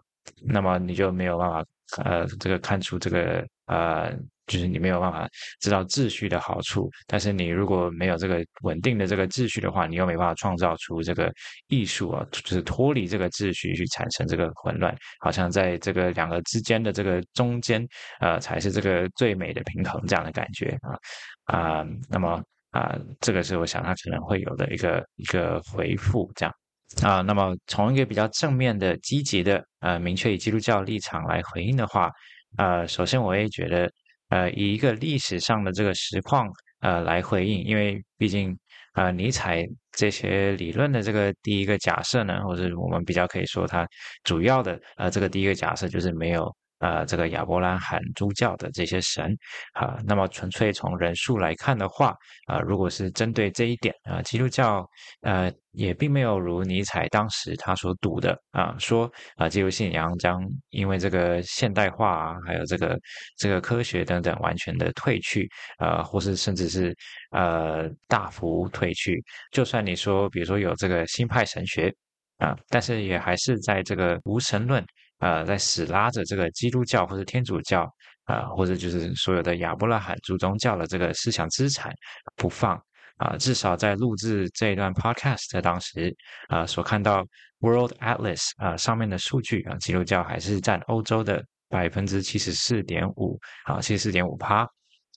[0.45, 1.65] 那么你就没有办法
[2.03, 4.13] 呃这个看出这个呃。
[4.47, 5.27] 就是你没有办法
[5.59, 11.33] 知道秩序的好处，但是你如果没有这个稳定的这个秩序的话，你又没办法创造出这个
[11.67, 17.83] 艺术啊，就是脱离这个秩序去产生这个混乱，好像在这个两个之间的这个中间，
[18.19, 26.53] 呃，才是这个最美的平衡这样的感觉啊啊、那么啊、这个是我想他可能会有的一个一个回复这样
[27.01, 32.11] 啊、那么从一个比较正面的、积极的呃，明确以基督教立场来回应的话，
[32.57, 33.91] 呃，首先我也觉得。
[34.29, 36.47] 呃，以一个历史上的这个实况
[36.81, 38.57] 呃来回应，因为毕竟
[38.93, 43.87] 呃尼采这些理论的这个第一个假设呢，或者我们比较可以说它
[44.23, 46.55] 主要的呃这个第一个假设就是没有。
[46.79, 49.35] 呃，这个亚伯拉罕诸教的这些神，
[49.73, 52.13] 啊，那么纯粹从人数来看的话，
[52.47, 54.85] 啊，如果是针对这一点，啊，基督教，
[55.21, 62.99] 呃，也并没有如尼采当时他所读的，啊，说啊，基督信仰将因为这个现代化啊，还有这个
[63.37, 66.95] 这个科学等等完全的退去，呃，或是甚至是
[67.31, 69.23] 呃大幅退去。
[69.51, 71.93] 就算你说，比如说有这个新派神学，
[72.37, 74.85] 啊，但是也还是在这个无神论。
[75.19, 77.89] 呃，在死拉着这个基督教或者天主教
[78.25, 81.93] 啊、或者就是所有的亚伯拉罕诸宗教的这个思想资产
[82.35, 82.75] 不放
[83.17, 86.13] 啊、至少在录制这一段 podcast 的当时
[86.47, 87.23] 啊、所看到
[87.59, 94.67] World Atlas 啊、上面的数据啊、基督教还是占欧洲的百分之七十四点五啊，七十四点五趴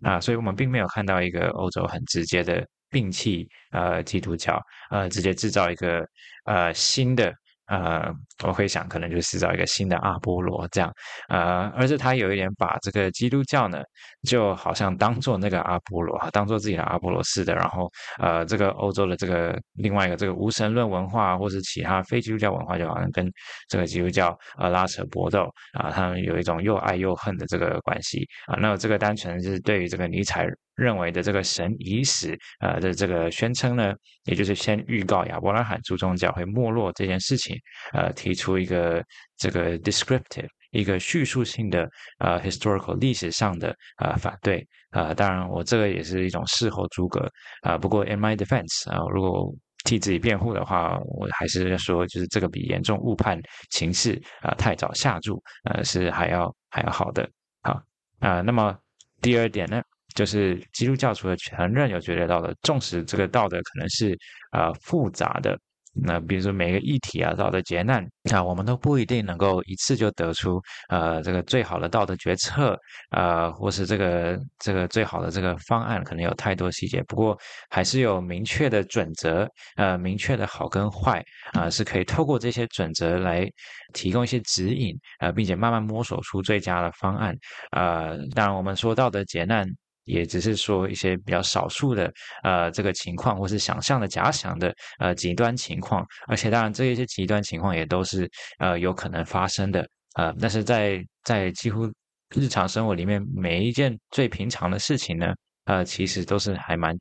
[0.03, 6.07] 啊，所以我们并没有看到一个欧洲很直接的摒弃呃基督教呃，直接制造一个
[6.45, 7.35] 呃新的。
[7.69, 8.13] 呃，
[8.45, 10.93] 我会想，可能就是制造一个新的阿波罗这样，
[11.29, 13.83] 呃，而是他有一点把这个基督教呢，
[14.23, 23.31] 就好像当做那个阿波罗，当做自己的阿波罗似的，然后呃，这个欧洲的这个另外一个这个无神论文化，或是其他非基督教文化，就好像跟
[23.69, 30.47] 这个基督教呃拉扯搏斗啊，他们有一种又爱又恨的这个关系啊，那这个单纯是对于这个尼采。
[30.79, 33.93] 认为的这个神已死，呃的这个宣称呢，
[34.25, 37.57] 也就是先预告亚伯拉罕诸宗教会没落这件事情，
[37.93, 39.05] 呃，提出一个
[39.37, 41.89] 这个 descriptive 一个叙述性的
[42.19, 47.29] 呃 historical 历史上的呃反对，呃，当然我这个也是一种事后诸葛，
[47.63, 49.53] 啊、不过 in my defense 啊、如果
[49.85, 57.29] 替自己辩护的话，我还是说就是这个比严重误判情势啊、太早下注，呃，是还要还要好的，
[57.63, 57.81] 好
[58.21, 58.77] 啊、那么
[59.21, 59.83] 第二点呢？
[60.19, 64.19] 就是基督教除了承认有绝对道德，纵使这个道德可能是
[64.51, 65.57] 呃复杂的，
[65.95, 72.77] 那比如说每个议题啊，道德劫难啊，我们都不一定能够一次就得出呃这个最好的道德决策，
[73.11, 77.01] 呃，或是这个这个最好的这个方案，可能有太多细节。
[77.05, 77.39] 不过
[77.71, 83.49] 还是有明确的准则，呃，明确的好跟坏啊，是可以透过这些准则来
[83.95, 87.33] 提供一些指引，呃，并且慢慢摸索出最佳的方案。
[87.71, 89.65] 呃，当然我们说道德劫难。
[90.09, 101.87] 也只是说一些比较少数的呃这个情况，或是想象的假想的呃极端情况，而且当然这一些极端情况也都是呃有可能发生的呃，但是在在几乎
[102.35, 105.33] 日常生活里面，每一件最平常的事情呢，
[105.67, 106.97] 呃其实都是还蛮。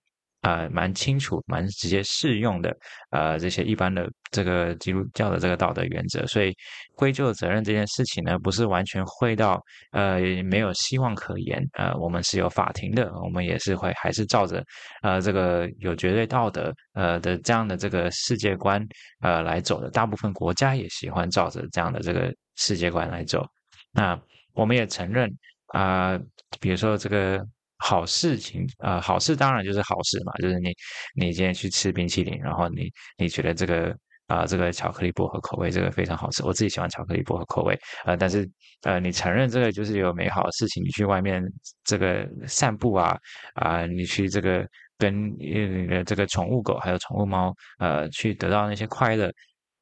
[0.48, 2.74] 呃，蛮清楚、蛮直接适用的，
[3.10, 6.56] 呃，这些一般的这个基督教的这个道德原则，所以
[6.96, 14.64] 归咎责任这件事情呢，不是完全会到呃没有希望可言，呃，我们是有法庭的，我们也是会还是照着
[15.02, 18.82] 呃这个有绝对道德呃的这样的这个世界观
[19.20, 23.46] 呃来走的，大部分国家也喜欢照着这样的这个世界观来走。
[23.92, 24.18] 那
[24.54, 25.30] 我们也承认
[25.74, 26.18] 啊、
[26.62, 27.46] 比如说这个
[27.78, 30.74] 好事情啊、呃，好事当然就是好事嘛，就是你
[31.16, 33.96] 你今天去吃冰淇淋，然后你你觉得这个。
[34.30, 36.44] 啊、这个巧克力薄荷口味，这个非常好吃。
[36.44, 37.80] 我自己喜欢巧克力薄荷口味。
[38.04, 38.46] 呃，但是
[38.82, 41.42] 呃，你承认这个就是有美好的事情，你去外面
[41.86, 43.18] 这个散步啊，
[43.54, 49.32] 啊、你去这个跟你的这个宠物狗还有宠物猫，呃，去得到那些快乐，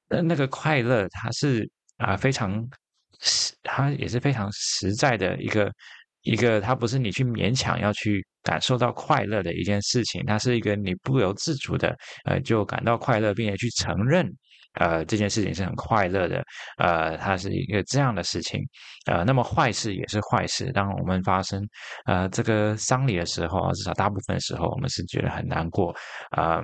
[0.10, 1.68] 呃，那个快乐它是
[1.98, 2.64] 啊、非常
[3.22, 5.74] 实，它也是非常实在的一个
[6.26, 8.26] 一个，它不是你去勉强要去。
[8.46, 14.24] 感受到快乐的一件事情，它是一个你不由自主的，呃，就感到快乐，并且去承认，
[14.76, 16.44] 呃，这件事情是很快乐的，
[16.78, 18.62] 呃，它是一个这样的事情，
[19.08, 20.72] 呃，那么坏事也是坏事。
[20.74, 21.60] 当我们发生，
[22.06, 25.90] 呃，这个丧礼的时候，至少大部分时候，我们是觉得很难过，
[26.30, 26.62] 啊、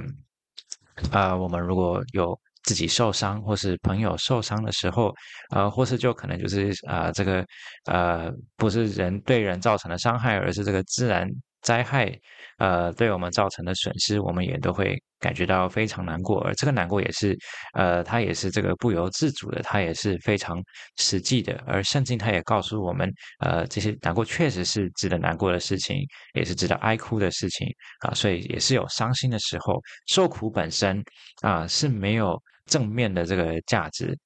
[1.12, 5.14] 呃，呃，我们如果有自己受伤，或是朋友受伤的时候，
[5.49, 7.45] 呃，或是就可能就是啊、呃，这个
[7.86, 11.28] 呃，不是人对人造成的伤害，而是这个自然。
[11.62, 12.12] 灾害，
[12.57, 17.38] 呃，对我们造成的损失，我们也都会感觉到非常难过，而这个难过也是，
[17.74, 20.62] 呃，它也是这个不由自主的，它也是非常
[20.97, 21.62] 实际的。
[21.68, 25.97] 而圣经它也告诉我们，呃，这些难过确实是值得难过的事情，
[26.34, 27.68] 也是值得哀哭的事情
[27.99, 29.80] 啊，所以也是有伤心的时候。
[30.07, 31.03] 受苦本身
[31.41, 34.18] 啊是没有正面的这个价值。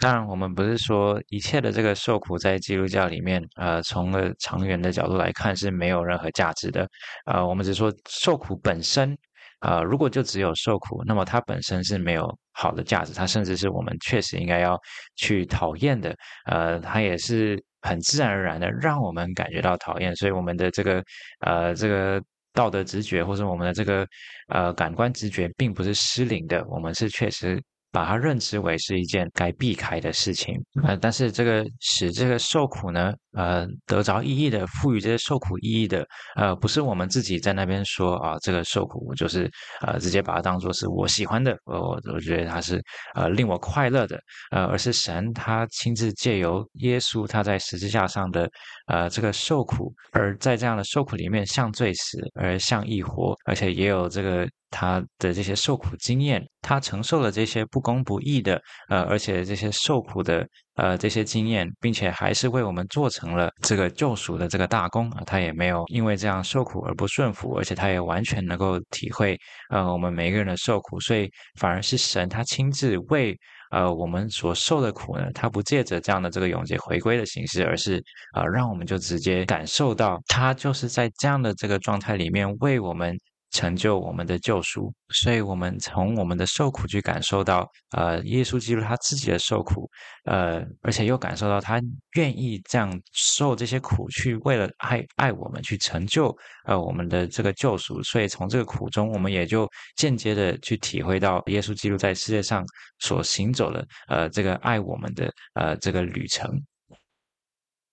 [0.00, 6.88] 当然，我们不是说一切的这个受苦在基督教里面，呃，从了长远的角度来看是没有任何价值的。
[7.26, 9.16] 呃，我们只说受苦本身，
[9.60, 14.78] 呃，如果就只有受苦，那么它本身是没有好的价值，它甚至是我们确实应该要
[15.16, 16.14] 去讨厌的。
[16.46, 21.02] 呃，它也是很自然而然的让我们感觉到讨厌，所以我们的这个
[21.40, 22.22] 呃这个
[22.52, 24.06] 道德直觉或者我们的这个
[24.48, 27.62] 呃感官直觉并不是失灵的，我们是确实。
[27.94, 36.06] 把它认知为是一件该避开的事情，呃，但是这个使这个受苦呢，呃，得着意义的，赋予这些受苦意义的，
[36.36, 42.82] 呃，不是我们自己在那边说啊，这个受苦就是呃，直接把它当做是我喜欢的，我我觉得它是
[43.14, 44.18] 呃令我快乐的，
[44.50, 48.48] 呃，而是神他亲自借由耶稣他在十字架上的
[48.86, 54.48] 呃这个受苦，而在这样的受苦里面，像罪死而像义活，而且也有这个。
[54.76, 60.44] 他的这些受苦经验，他承受了这些不公不义的，呃，而且这些受苦的，
[60.76, 69.38] 呃，这些经验，并且还是为我们做成了这个救赎的这个大功啊，他也没有因为这样受苦而不顺服，而且他也完全能够体会，
[69.70, 73.38] 呃，我们每一个人的受苦，所以反而是神他亲自为，
[73.70, 78.02] 呃，我们所受的苦呢，他不借着这样的这个永劫回归的形式，而是
[78.32, 83.16] 啊，呃，让我们就直接感受到，他就是在这样的这个状态里面为我们。
[83.54, 89.88] 成就我们的救赎，所以我们从我们的受苦去感受到，呃，耶稣基督他自己的受苦，
[90.24, 91.80] 呃，而且又感受到他
[92.16, 96.36] 愿意这样受这些苦，去为了爱爱我们，去成就
[96.66, 98.02] 呃我们的这个救赎。
[98.02, 102.66] 所以从这个苦中，我们也就间接的去体会到耶稣基督在世界上
[102.98, 106.50] 所行走的，呃，这个爱我们的呃这个旅程。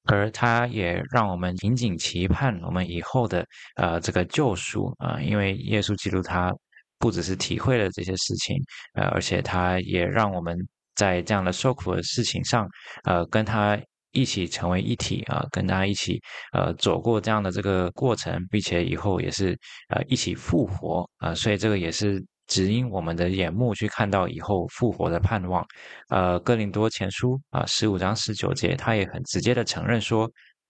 [0.06, 3.46] 而他也让我们紧紧期盼我们以后的
[3.76, 6.52] 呃这个救赎啊、因为耶稣基督他
[7.00, 8.56] 不只是体会了这些事情，
[8.94, 10.58] 呃，而且他也让我们
[10.96, 12.68] 在这样的受苦的事情上，
[13.04, 13.80] 呃，跟他
[14.12, 16.20] 一起成为一体啊、呃，跟他一起
[16.54, 19.58] 呃走过这样的这个过程，并且以后也是
[19.90, 22.24] 呃一起复活啊、所以这个也是。
[22.52, 25.66] 指引我们的眼目去看到以后复活的盼望，
[26.10, 30.30] 呃，哥林多前书啊十五章十九节，他也很直接的承认说，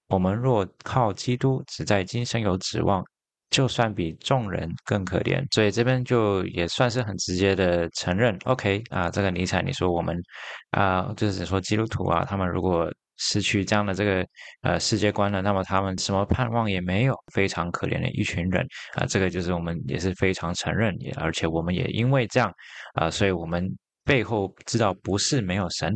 [0.09, 3.03] 我们若靠基督只在今生有指望，
[3.49, 5.43] 就算比众人更可怜。
[5.51, 10.15] 所以这边就也算是很直接的承认，OK 啊，这个尼采你说我们
[10.69, 12.88] 啊，就是说基督徒啊，他们如果。
[13.24, 14.28] 失去这样的这个
[14.63, 18.65] 呃世界观了，那么他们什么盼望也没有，非常可怜的一群人
[18.95, 22.51] 啊、这个就是我们也是非常承认，也而且我们也因为这样
[22.95, 23.69] 啊、所以我们
[24.03, 25.93] 背后知道不是没有神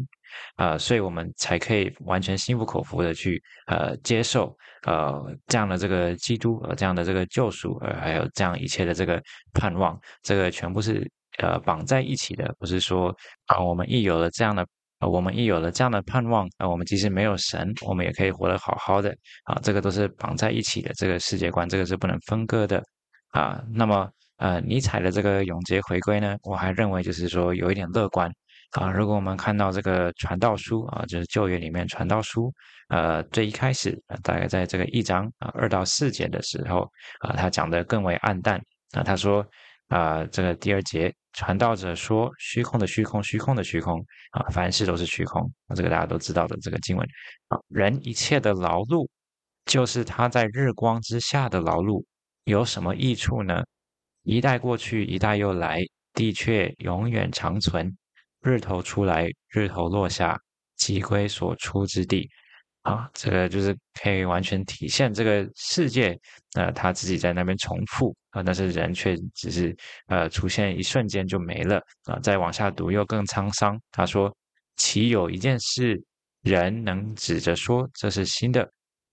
[0.55, 4.55] 啊、所以我们才可以完全心服口服的去呃接受
[4.85, 9.19] 呃这样的这个基督呃这样的这个救赎，呃还有这样一切的这个
[9.53, 11.09] 盼望，这个全部是
[11.39, 13.15] 呃绑在一起的，不是说
[13.47, 14.63] 啊、我们一有了这样的。
[14.99, 22.81] 啊，我们一有了这样的盼望，啊，我们即使没有神，我们也可以活得好好的，啊，这个都是绑在一起的，这个世界观，这个是不能分割的，
[23.31, 28.31] 啊，那么，呃，尼采的这个永劫回归呢，我还认为就是说有一点乐观，
[28.71, 32.53] 啊，如果我们看到这个传道书，啊，就是旧约里面传道书，
[32.87, 36.89] 呃，最一开始，大概在这个一章啊二到四节的时候，
[37.19, 38.61] 啊，他讲的更为暗淡，
[38.93, 39.45] 啊，他说。
[39.87, 47.07] 啊、这个第二节传道者说：“虚空的虚空，虚空的虚空啊，凡事都是虚空。”啊，这个大家都知道的这个经文
[47.49, 49.07] 啊，人一切的劳碌，
[49.65, 52.03] 就是他在日光之下的劳碌，
[52.45, 53.63] 有什么益处呢？
[54.23, 55.83] 一代过去，一代又来，
[56.13, 57.95] 地却永远长存。
[58.41, 60.39] 日头出来，日头落下，
[60.75, 62.29] 即归所出之地。
[62.83, 66.19] 啊，这个就是可以完全体现这个世界，
[66.53, 69.75] 呃，他自己在那边重复啊，但是人却只是
[70.07, 72.19] 呃出现一瞬间就没了啊。
[72.21, 73.79] 再往下读又更沧桑。
[73.91, 74.35] 他说
[74.75, 75.99] ：“岂有一件事，
[76.41, 78.69] 人能指着说这是新的？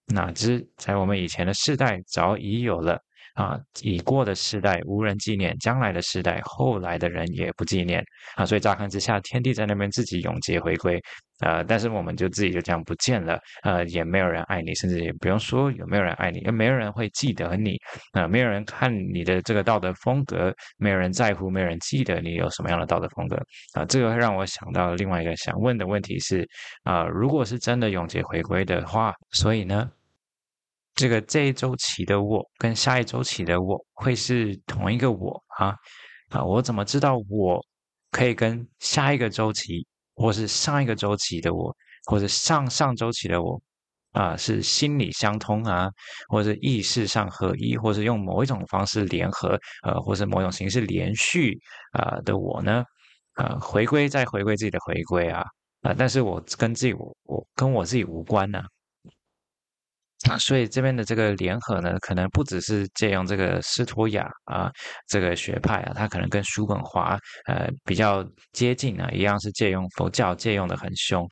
[0.06, 3.00] 哪知在我们以前的世代早已有了。”
[3.34, 8.04] 啊，已过的世代无人纪念，将来的世代后来的人也不纪念
[8.36, 11.00] 啊，所以乍看之下，天地在那边自己永劫回归，
[11.40, 17.76] 呃，但是我们就自己就这样不见了，呃，也没有人爱你，甚至也不用说有没有人爱你，因为没有人会记得你，
[18.12, 23.36] 啊、没有人看你的这个道德风格，没有人在乎，没有人记得你有什么样的道德风格，
[23.72, 26.46] 啊、这个会让我想到另外一个想问的问题是，
[26.84, 29.90] 啊、如果是真的永劫回归的话，所以呢？
[30.94, 35.74] 这个这一周期的我跟下一周期的我会是同一个我啊
[36.30, 36.44] 啊！
[36.44, 37.64] 我怎么知道我
[38.10, 41.74] 可以跟下一个周期，或是上一个周期的我，
[42.04, 43.60] 或者上上周期的我
[44.12, 45.88] 啊，是心理相通啊，
[46.28, 51.58] 或者意识上合一，或是用某一种方式联合，呃，或是某种形式连续
[51.92, 52.84] 啊的我呢？
[53.34, 55.42] 啊，回归再回归自己的回归啊
[55.80, 55.94] 啊！
[55.96, 58.64] 但是我跟自己我我跟我自己无关呢、啊。
[60.30, 64.70] 啊，所以这边的这个联合呢，可能不只是借用这个斯托亚啊
[65.08, 71.28] 这个学派啊，它可能跟叔本华呃比较接近啊，一样是借用佛教借用的很凶，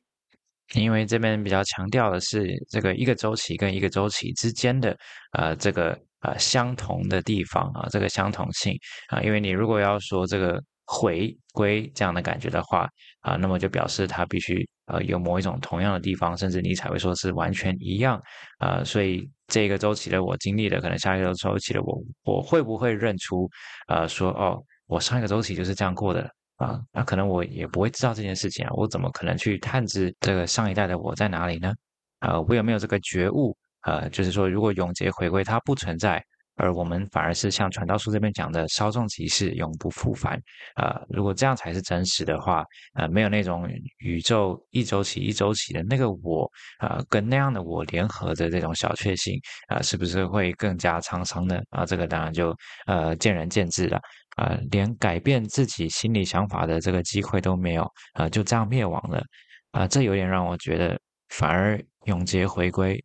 [0.75, 4.97] 因为这边比较强调的是这个一个周期跟一个周期之间的
[5.37, 8.73] 呃这个呃相同的地方啊，这个相同性
[9.07, 10.61] 啊，因为你如果要说这个。
[10.93, 12.85] 回归这样的感觉的话
[13.21, 18.21] 啊，那么就表示它必须呃有某一种同样的地方，甚至你才会说是完全一样
[18.59, 18.83] 啊。
[18.83, 23.49] 所以这个周期的我经历的，可能下一个周期的我，我会不会认出
[23.87, 26.79] 呃说哦，我上一个周期就是这样过的啊？
[26.91, 28.71] 那可能我也不会知道这件事情啊。
[28.75, 31.73] 我怎么可能去探知这个上一代的我在哪里呢？
[32.19, 33.57] 啊，我有没有这个觉悟？
[33.83, 36.23] 呃，就是说如果永劫回归它不存在。
[36.61, 40.39] 而我们反而是像传道书这边讲的，稍纵即逝，永不复返。
[40.75, 46.47] 啊、如果这样才是真实的话，呃，没有那种宇宙一周期一周期的那个我，
[46.77, 49.39] 啊、跟那样的我联合的这种小确幸，
[49.69, 51.59] 啊、是不是会更加沧桑呢？
[51.71, 52.55] 啊，这个当然就
[52.85, 53.99] 呃见仁见智了。
[54.37, 59.21] 啊、连改变自己心理想法的这个机会都没有，啊、就这样灭亡了。
[59.71, 60.97] 啊、这有点让我觉得，
[61.29, 63.03] 反而永劫回归，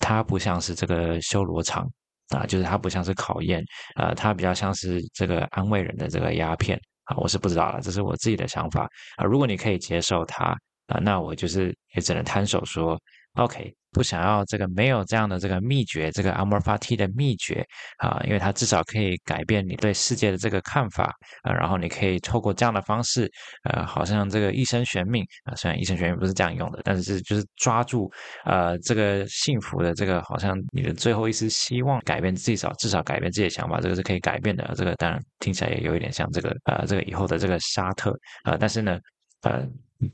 [0.00, 1.88] 它不像是这个修罗场。
[2.34, 3.64] 啊，就是它不像是考验，
[3.96, 9.24] 呃，它比较像是这个安慰人的这个鸦片啊，我是不知道了，这是我自己的想法啊。
[9.24, 10.46] 如果你可以接受它
[10.86, 12.98] 啊，那我就是也只能摊手说
[13.34, 13.74] ，OK。
[13.94, 17.64] 不想要这个没有这样的这个秘诀，这个阿摩尔法提的秘诀
[17.98, 21.04] 啊，因为它至少可以改变你对世界的这个看法
[21.44, 23.30] 啊，然后你可以透过这样的方式，
[23.62, 28.10] 呃，好像这个一生悬命啊，虽然一生悬命不是这样用的，但是就是抓住
[28.46, 34.68] 呃这个幸福的这个好像你的最后一丝希望，改变至少至少改变自己的想法，这个是可以改变的。
[34.74, 38.10] 这个当然听起来也有一点像这个呃这个以后的这个沙特
[38.42, 38.98] 啊，但是呢。
[39.44, 39.62] 呃，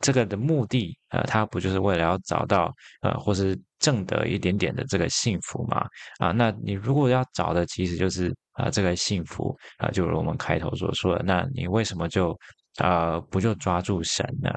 [0.01, 5.87] 这个的目的，呃，他不就是为了要找到，呃，或是挣得一点点的这个幸福吗？
[6.19, 12.39] 啊，那你如果要找的其实就是啊、这个幸福啊，就如我们开头所说的，那你为什么就
[12.77, 14.51] 啊、不就抓住神呢？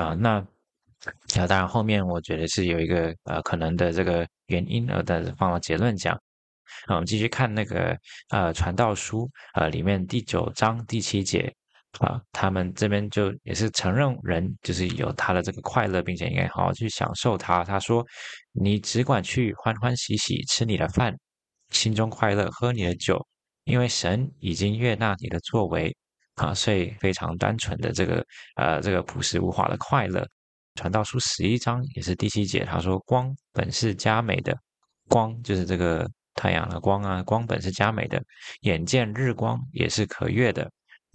[0.00, 0.36] 啊，那
[1.36, 6.14] 啊，当然后面我觉得是有一个呃可能的这个原因，呃，但是放到结论讲，
[6.86, 7.98] 啊，我们继续看那个
[8.30, 11.52] 呃传道书，呃，里面第九章第七节。
[12.00, 17.64] 啊，他们这边就也是承认人就是有他的这个快乐，并且应该好好去享受它。
[17.64, 18.06] 他说
[18.52, 21.16] ：“你只管去欢欢喜喜吃你的饭，
[21.70, 23.26] 心中快乐，喝你的酒，
[23.64, 25.94] 因为神已经悦纳你的作为。”
[26.38, 28.24] 啊，所以非常单纯的这个
[28.54, 30.24] 呃这个朴实无华的快乐。
[30.76, 34.56] 传道书十一章也是第七节，他说：“光本是佳美的，
[35.08, 38.22] 光就是这个太阳的光啊，光本是佳美的，
[38.60, 40.70] 眼见日光也是可悦的。”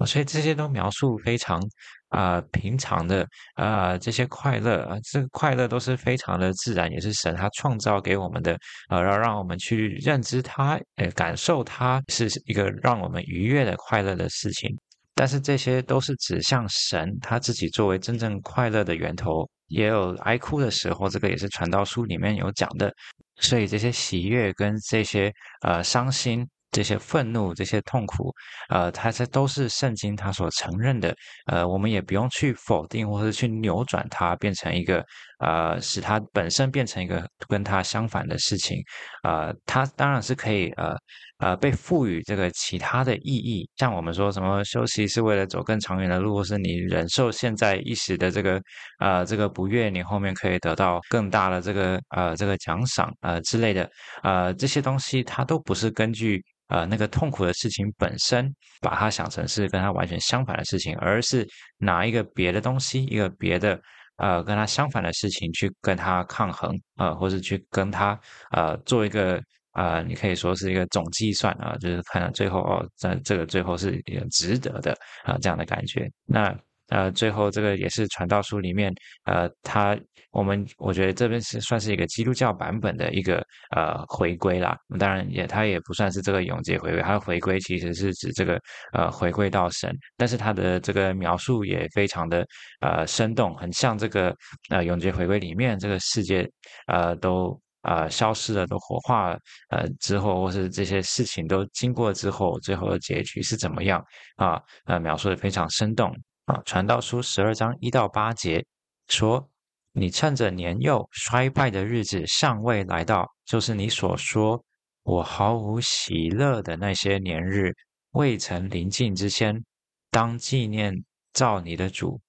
[0.06, 1.62] 所以这些都描述非常
[2.10, 3.26] 啊、平常的
[3.56, 8.54] 啊、这些快乐啊，这个快乐都是非常的自然，也是神他创造给我们的
[8.89, 14.70] 啊，要让我们去认知它，呃，感受它是一个让我们愉悦的快乐的事情。
[15.16, 22.94] 但是这些都是指向神他自己作为真正快乐的源头，也有哀哭的时候，这个也是传道书里面有讲的。
[23.38, 26.48] 所以这些喜悦跟这些呃伤心。
[26.74, 28.34] 这些愤怒、这些痛苦，
[28.69, 31.15] 呃，它这都是圣经它所承认的，
[31.45, 35.05] 呃，我们也不用去否定或者去扭转它，变成一个
[35.39, 38.78] 呃，使它本身变成一个跟它相反的事情，
[39.24, 40.95] 呃，它当然是可以呃
[41.38, 48.59] 呃被赋予这个其他的意义，像我们说什么休息是为了走更长远的路，或是你忍受现在一时的这个
[48.99, 53.88] 呃这个不悦，你后面可以得到更大的这个呃这个奖赏呃之类的，
[54.24, 56.43] 呃这些东西它都不是根据。
[56.74, 58.51] 呃，那个痛苦的事情本身，
[58.82, 61.47] 把它想成是跟它完全相反的事情，而是
[61.78, 63.80] 拿一个别的东西，一个别的
[64.17, 68.19] 呃跟它相反的事情去跟它抗衡，呃，或是去跟它
[68.51, 69.39] 呃做一个
[69.74, 74.01] 呃，你可以说是一个总计算啊，就是看到最后哦，在这个最后是
[74.32, 76.09] 值得的啊，这样的感觉。
[76.26, 76.53] 那。
[76.90, 78.94] 呃，最后这个也是传道书里面，
[79.26, 79.98] 呃，他
[80.32, 83.44] 我们我觉得这边是算是一个基督教版本的一个
[83.76, 84.78] 呃回归啦。
[85.00, 88.60] 当然也他也不算是这个永劫回归，他的回归其实是指这个
[88.94, 92.46] 呃回归到神，但是他的这个描述也非常的
[92.82, 94.36] 呃生动，很像这个
[94.70, 96.50] 呃永劫回归里面这个世界
[96.88, 104.04] 呃都呃消失了，都火化了呃之后，或是这些事情都经过之后，最后的结局是怎么样
[104.36, 104.60] 啊？
[104.86, 106.14] 呃，描述的非常生动。
[106.46, 108.66] 啊，传道书十二章一到八节
[109.08, 109.50] 说
[109.94, 114.62] ：“你趁着年幼衰败的日子尚未来到，就是你所说
[115.04, 117.74] 我毫无喜乐的那些年日
[118.12, 119.64] 未曾临近之前，
[120.12, 122.20] 当纪念造你的主，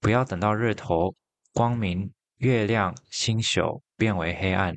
[0.00, 1.14] 不要等到日头
[1.52, 4.76] 光明、月亮、星宿变为黑暗，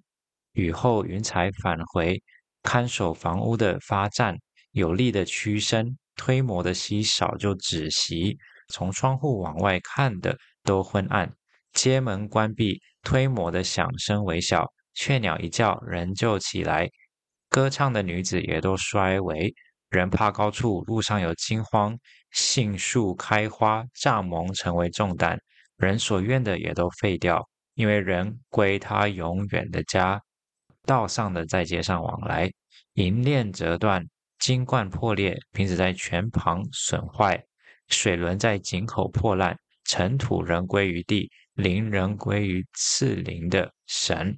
[0.52, 2.22] 雨后云彩返回，
[2.62, 4.38] 看守房屋的发颤，
[4.70, 8.38] 有力的屈伸，推磨的稀少就止息。”
[8.70, 11.34] 从窗户往外看的都昏暗，
[11.74, 16.88] 街门关闭，推磨的响声微小，雀鸟一叫，人就起来；
[17.50, 19.54] 歌唱的女子也都衰微。
[19.90, 21.98] 人怕高处，路上有惊慌，
[22.32, 25.40] 杏树开花，蚱蜢成为重担。
[25.78, 30.22] 人所愿的也都废掉，因为人归他永远的家。
[30.86, 32.52] 道上的在街上往来，
[32.94, 34.04] 银链折断，
[34.40, 37.46] 金冠破裂，瓶子在泉旁损坏。
[37.94, 44.38] 水轮在井口破烂，尘土仍归于地，灵仍归于赐灵的神。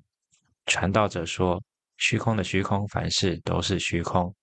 [0.66, 1.62] 传道者说
[1.98, 4.34] ：“虚空的虚空，凡事都是虚空。”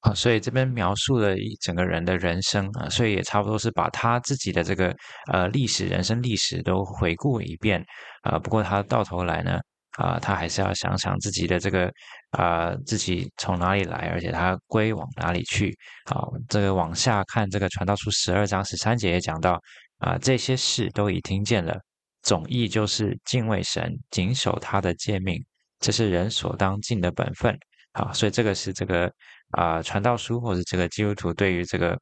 [0.00, 4.94] 啊，所以这边描述了一整个人的人生啊，所以也差不多是把他自己的这个
[5.32, 7.84] 呃历史、人生历史都回顾一遍
[8.22, 8.38] 啊。
[8.38, 9.58] 不过他到头来呢，
[9.96, 11.92] 啊，他还是要想想自己的这个
[12.30, 15.76] 啊，自己从哪里来，而且他归往哪里去。
[16.04, 19.60] 好，这个往下看，这个传道书十二章十三节也讲到
[19.98, 21.78] 啊，这些事都已听见了，
[22.22, 25.44] 总意就是敬畏神，谨守他的诫命，
[25.80, 27.58] 这是人所当尽的本分。
[27.92, 29.12] 好，所以这个是这个
[29.50, 31.98] 啊传道书，或者这个基督徒对于这个。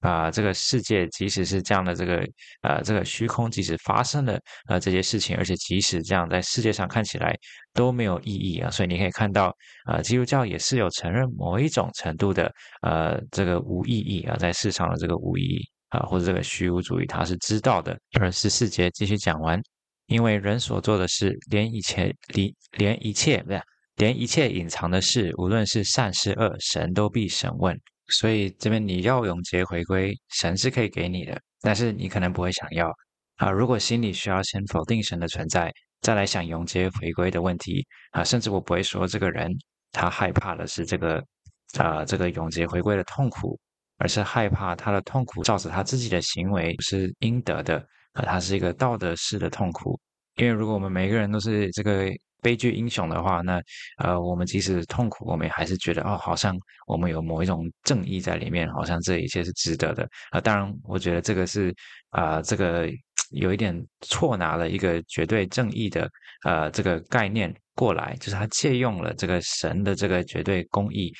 [0.00, 2.26] 啊，这个世界即使是这样的这个
[2.62, 7.36] 呃，这个虚空，即使发生了呃这些事情，而且即使这样在世界上看起来
[7.74, 9.54] 都没有意义啊，所以你可以看到，
[9.86, 12.50] 呃，基督教也是有承认某一种程度的
[12.82, 17.98] 呃这个无意义啊，在世上的这个无意义啊，或者这个虚无主义，他是知道的。
[18.18, 19.60] 二十四节继续讲完，
[20.06, 23.62] 因为人所做的事，连一切连连一切不是
[23.96, 27.78] 连一切隐藏的事，无论是善是恶，神都必审问。
[28.10, 32.90] 所以这边你要永劫回归，神是可以给你的，但是你可能不会想要
[33.36, 33.50] 啊。
[33.50, 39.50] 如果心里需要先否定神的存在，再来想永劫回归的问题啊，甚至我不会说这个人
[39.92, 41.24] 他害怕的是这个
[41.78, 43.58] 啊这个永劫回归的痛苦，
[43.98, 47.78] 而是害怕他的痛苦造成他自己的行为是应得的
[48.12, 49.98] 啊，他是一个道德式的痛苦。
[50.36, 52.10] 因为如果我们每个人都是这个。
[52.42, 53.62] 悲剧英雄的话，那
[53.98, 61.74] 呃，我们即使痛苦，我们也还是觉得哦，好像我们有某一种正义在里面，好像这一切是值得的啊、当然，我觉得这个是
[62.10, 62.88] 啊、这个
[63.30, 66.10] 有一点错拿了一个绝对正义的
[66.44, 71.12] 呃这个概念过来，就是他借用了这个神的这个绝对公义，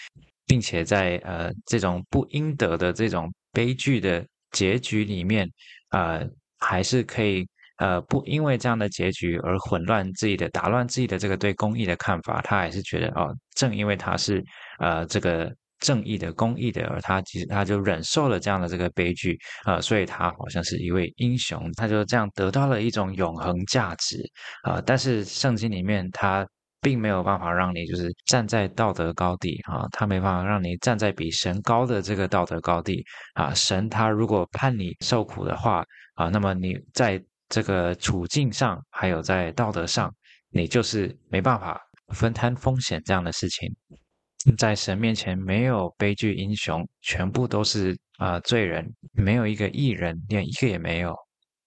[0.46, 5.48] 并且在呃这种不应得的这种悲剧的结局里面，
[5.90, 7.46] 呃，还是可以。
[7.80, 14.44] 呃，不因为这样的结局而混乱自己的、打乱自己的这个对公义的看法，他还是觉得哦，正因为他是
[14.78, 24.22] 呃这个正义的、公义的，而他其实他就忍受了这样的这个悲剧啊、所以他好像是一位英雄，他就这样得到了一种永恒价值
[24.62, 26.46] 啊、但是圣经里面他
[26.82, 33.02] 并没有办法让你就是站在道德高地啊，他没办法让你站在比神高的这个道德高地
[33.32, 33.54] 啊。
[33.54, 35.82] 神他如果判你受苦的话
[36.14, 40.10] 啊，那么你在这个处境上，还有在道德上，
[40.48, 41.78] 你就是没办法
[42.14, 43.70] 分摊风险这样的事情。
[44.56, 51.14] 在神面前没有悲剧英雄，全部都是啊、罪人，没有一个义人，连一个也没有。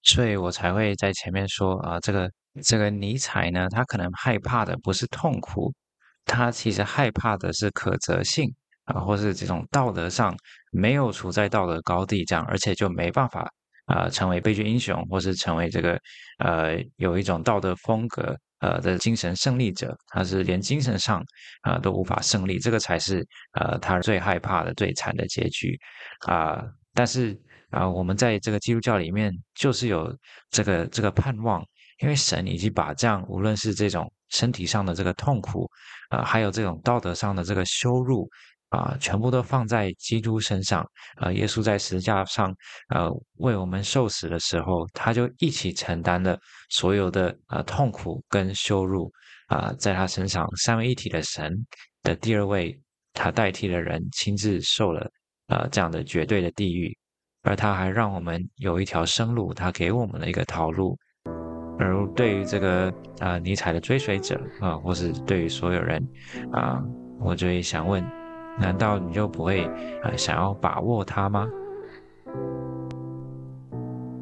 [0.01, 2.31] 所以我才会在前面说啊、这个
[2.63, 5.71] 这个尼采呢，他可能害怕的不是痛苦，
[6.25, 8.51] 他其实害怕的是可责性
[8.85, 10.35] 啊、或是这种道德上
[10.71, 13.49] 没有处在道德高地这样，而且就没办法
[13.85, 15.99] 啊、成为悲剧英雄，或是成为这个
[16.39, 18.37] 呃有一种道德风格。
[18.59, 21.19] 呃的精神胜利者，他是连精神上
[21.63, 23.21] 啊、呃、都无法胜利，这个才是
[23.59, 25.77] 呃他最害怕的、最惨的结局
[26.27, 26.71] 啊、呃。
[26.93, 27.33] 但是
[27.71, 30.17] 啊、呃，我们在这个基督教里面，就是有
[30.49, 31.61] 这个这个盼望，
[32.01, 35.69] 因为神已经把这样无论是这种身体上的这个痛苦、
[36.11, 38.29] 呃，还有这种道德上的这个羞辱。
[38.73, 40.83] 啊，全部都放在基督身上。
[41.17, 42.51] 啊，耶稣在十字架上，
[42.89, 43.07] 呃，
[43.37, 46.35] 为我们受死的时候，他就一起承担了
[46.69, 49.11] 所有的啊痛苦跟羞辱。
[49.47, 51.53] 啊，在他身上，三位一体的神
[52.01, 52.75] 的第二位，
[53.13, 55.07] 他代替了人，亲自受了
[55.47, 56.97] 啊这样的绝对的地狱。
[57.43, 60.97] 而他还让我们有一条生路，他给我们了一个逃路。
[61.77, 66.01] 而对于这个啊尼采的追随者啊，或是对于所有人
[66.51, 66.81] 啊，
[67.19, 68.22] 我就想问。
[68.59, 69.69] 难道你就不会
[70.03, 71.47] 呃想要把握它吗？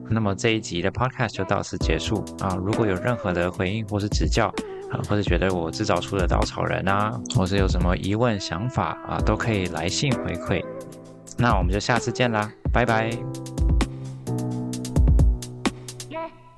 [0.10, 2.54] 那么这一集的 podcast 就到此结束啊！
[2.56, 4.48] 如果有任何的回应或是指教
[4.92, 10.62] 啊，或是觉得我制造出的稻草人啊，或是有什么疑问想法啊，都可以来信回馈。
[11.38, 13.10] 那我们就下次见啦，拜拜。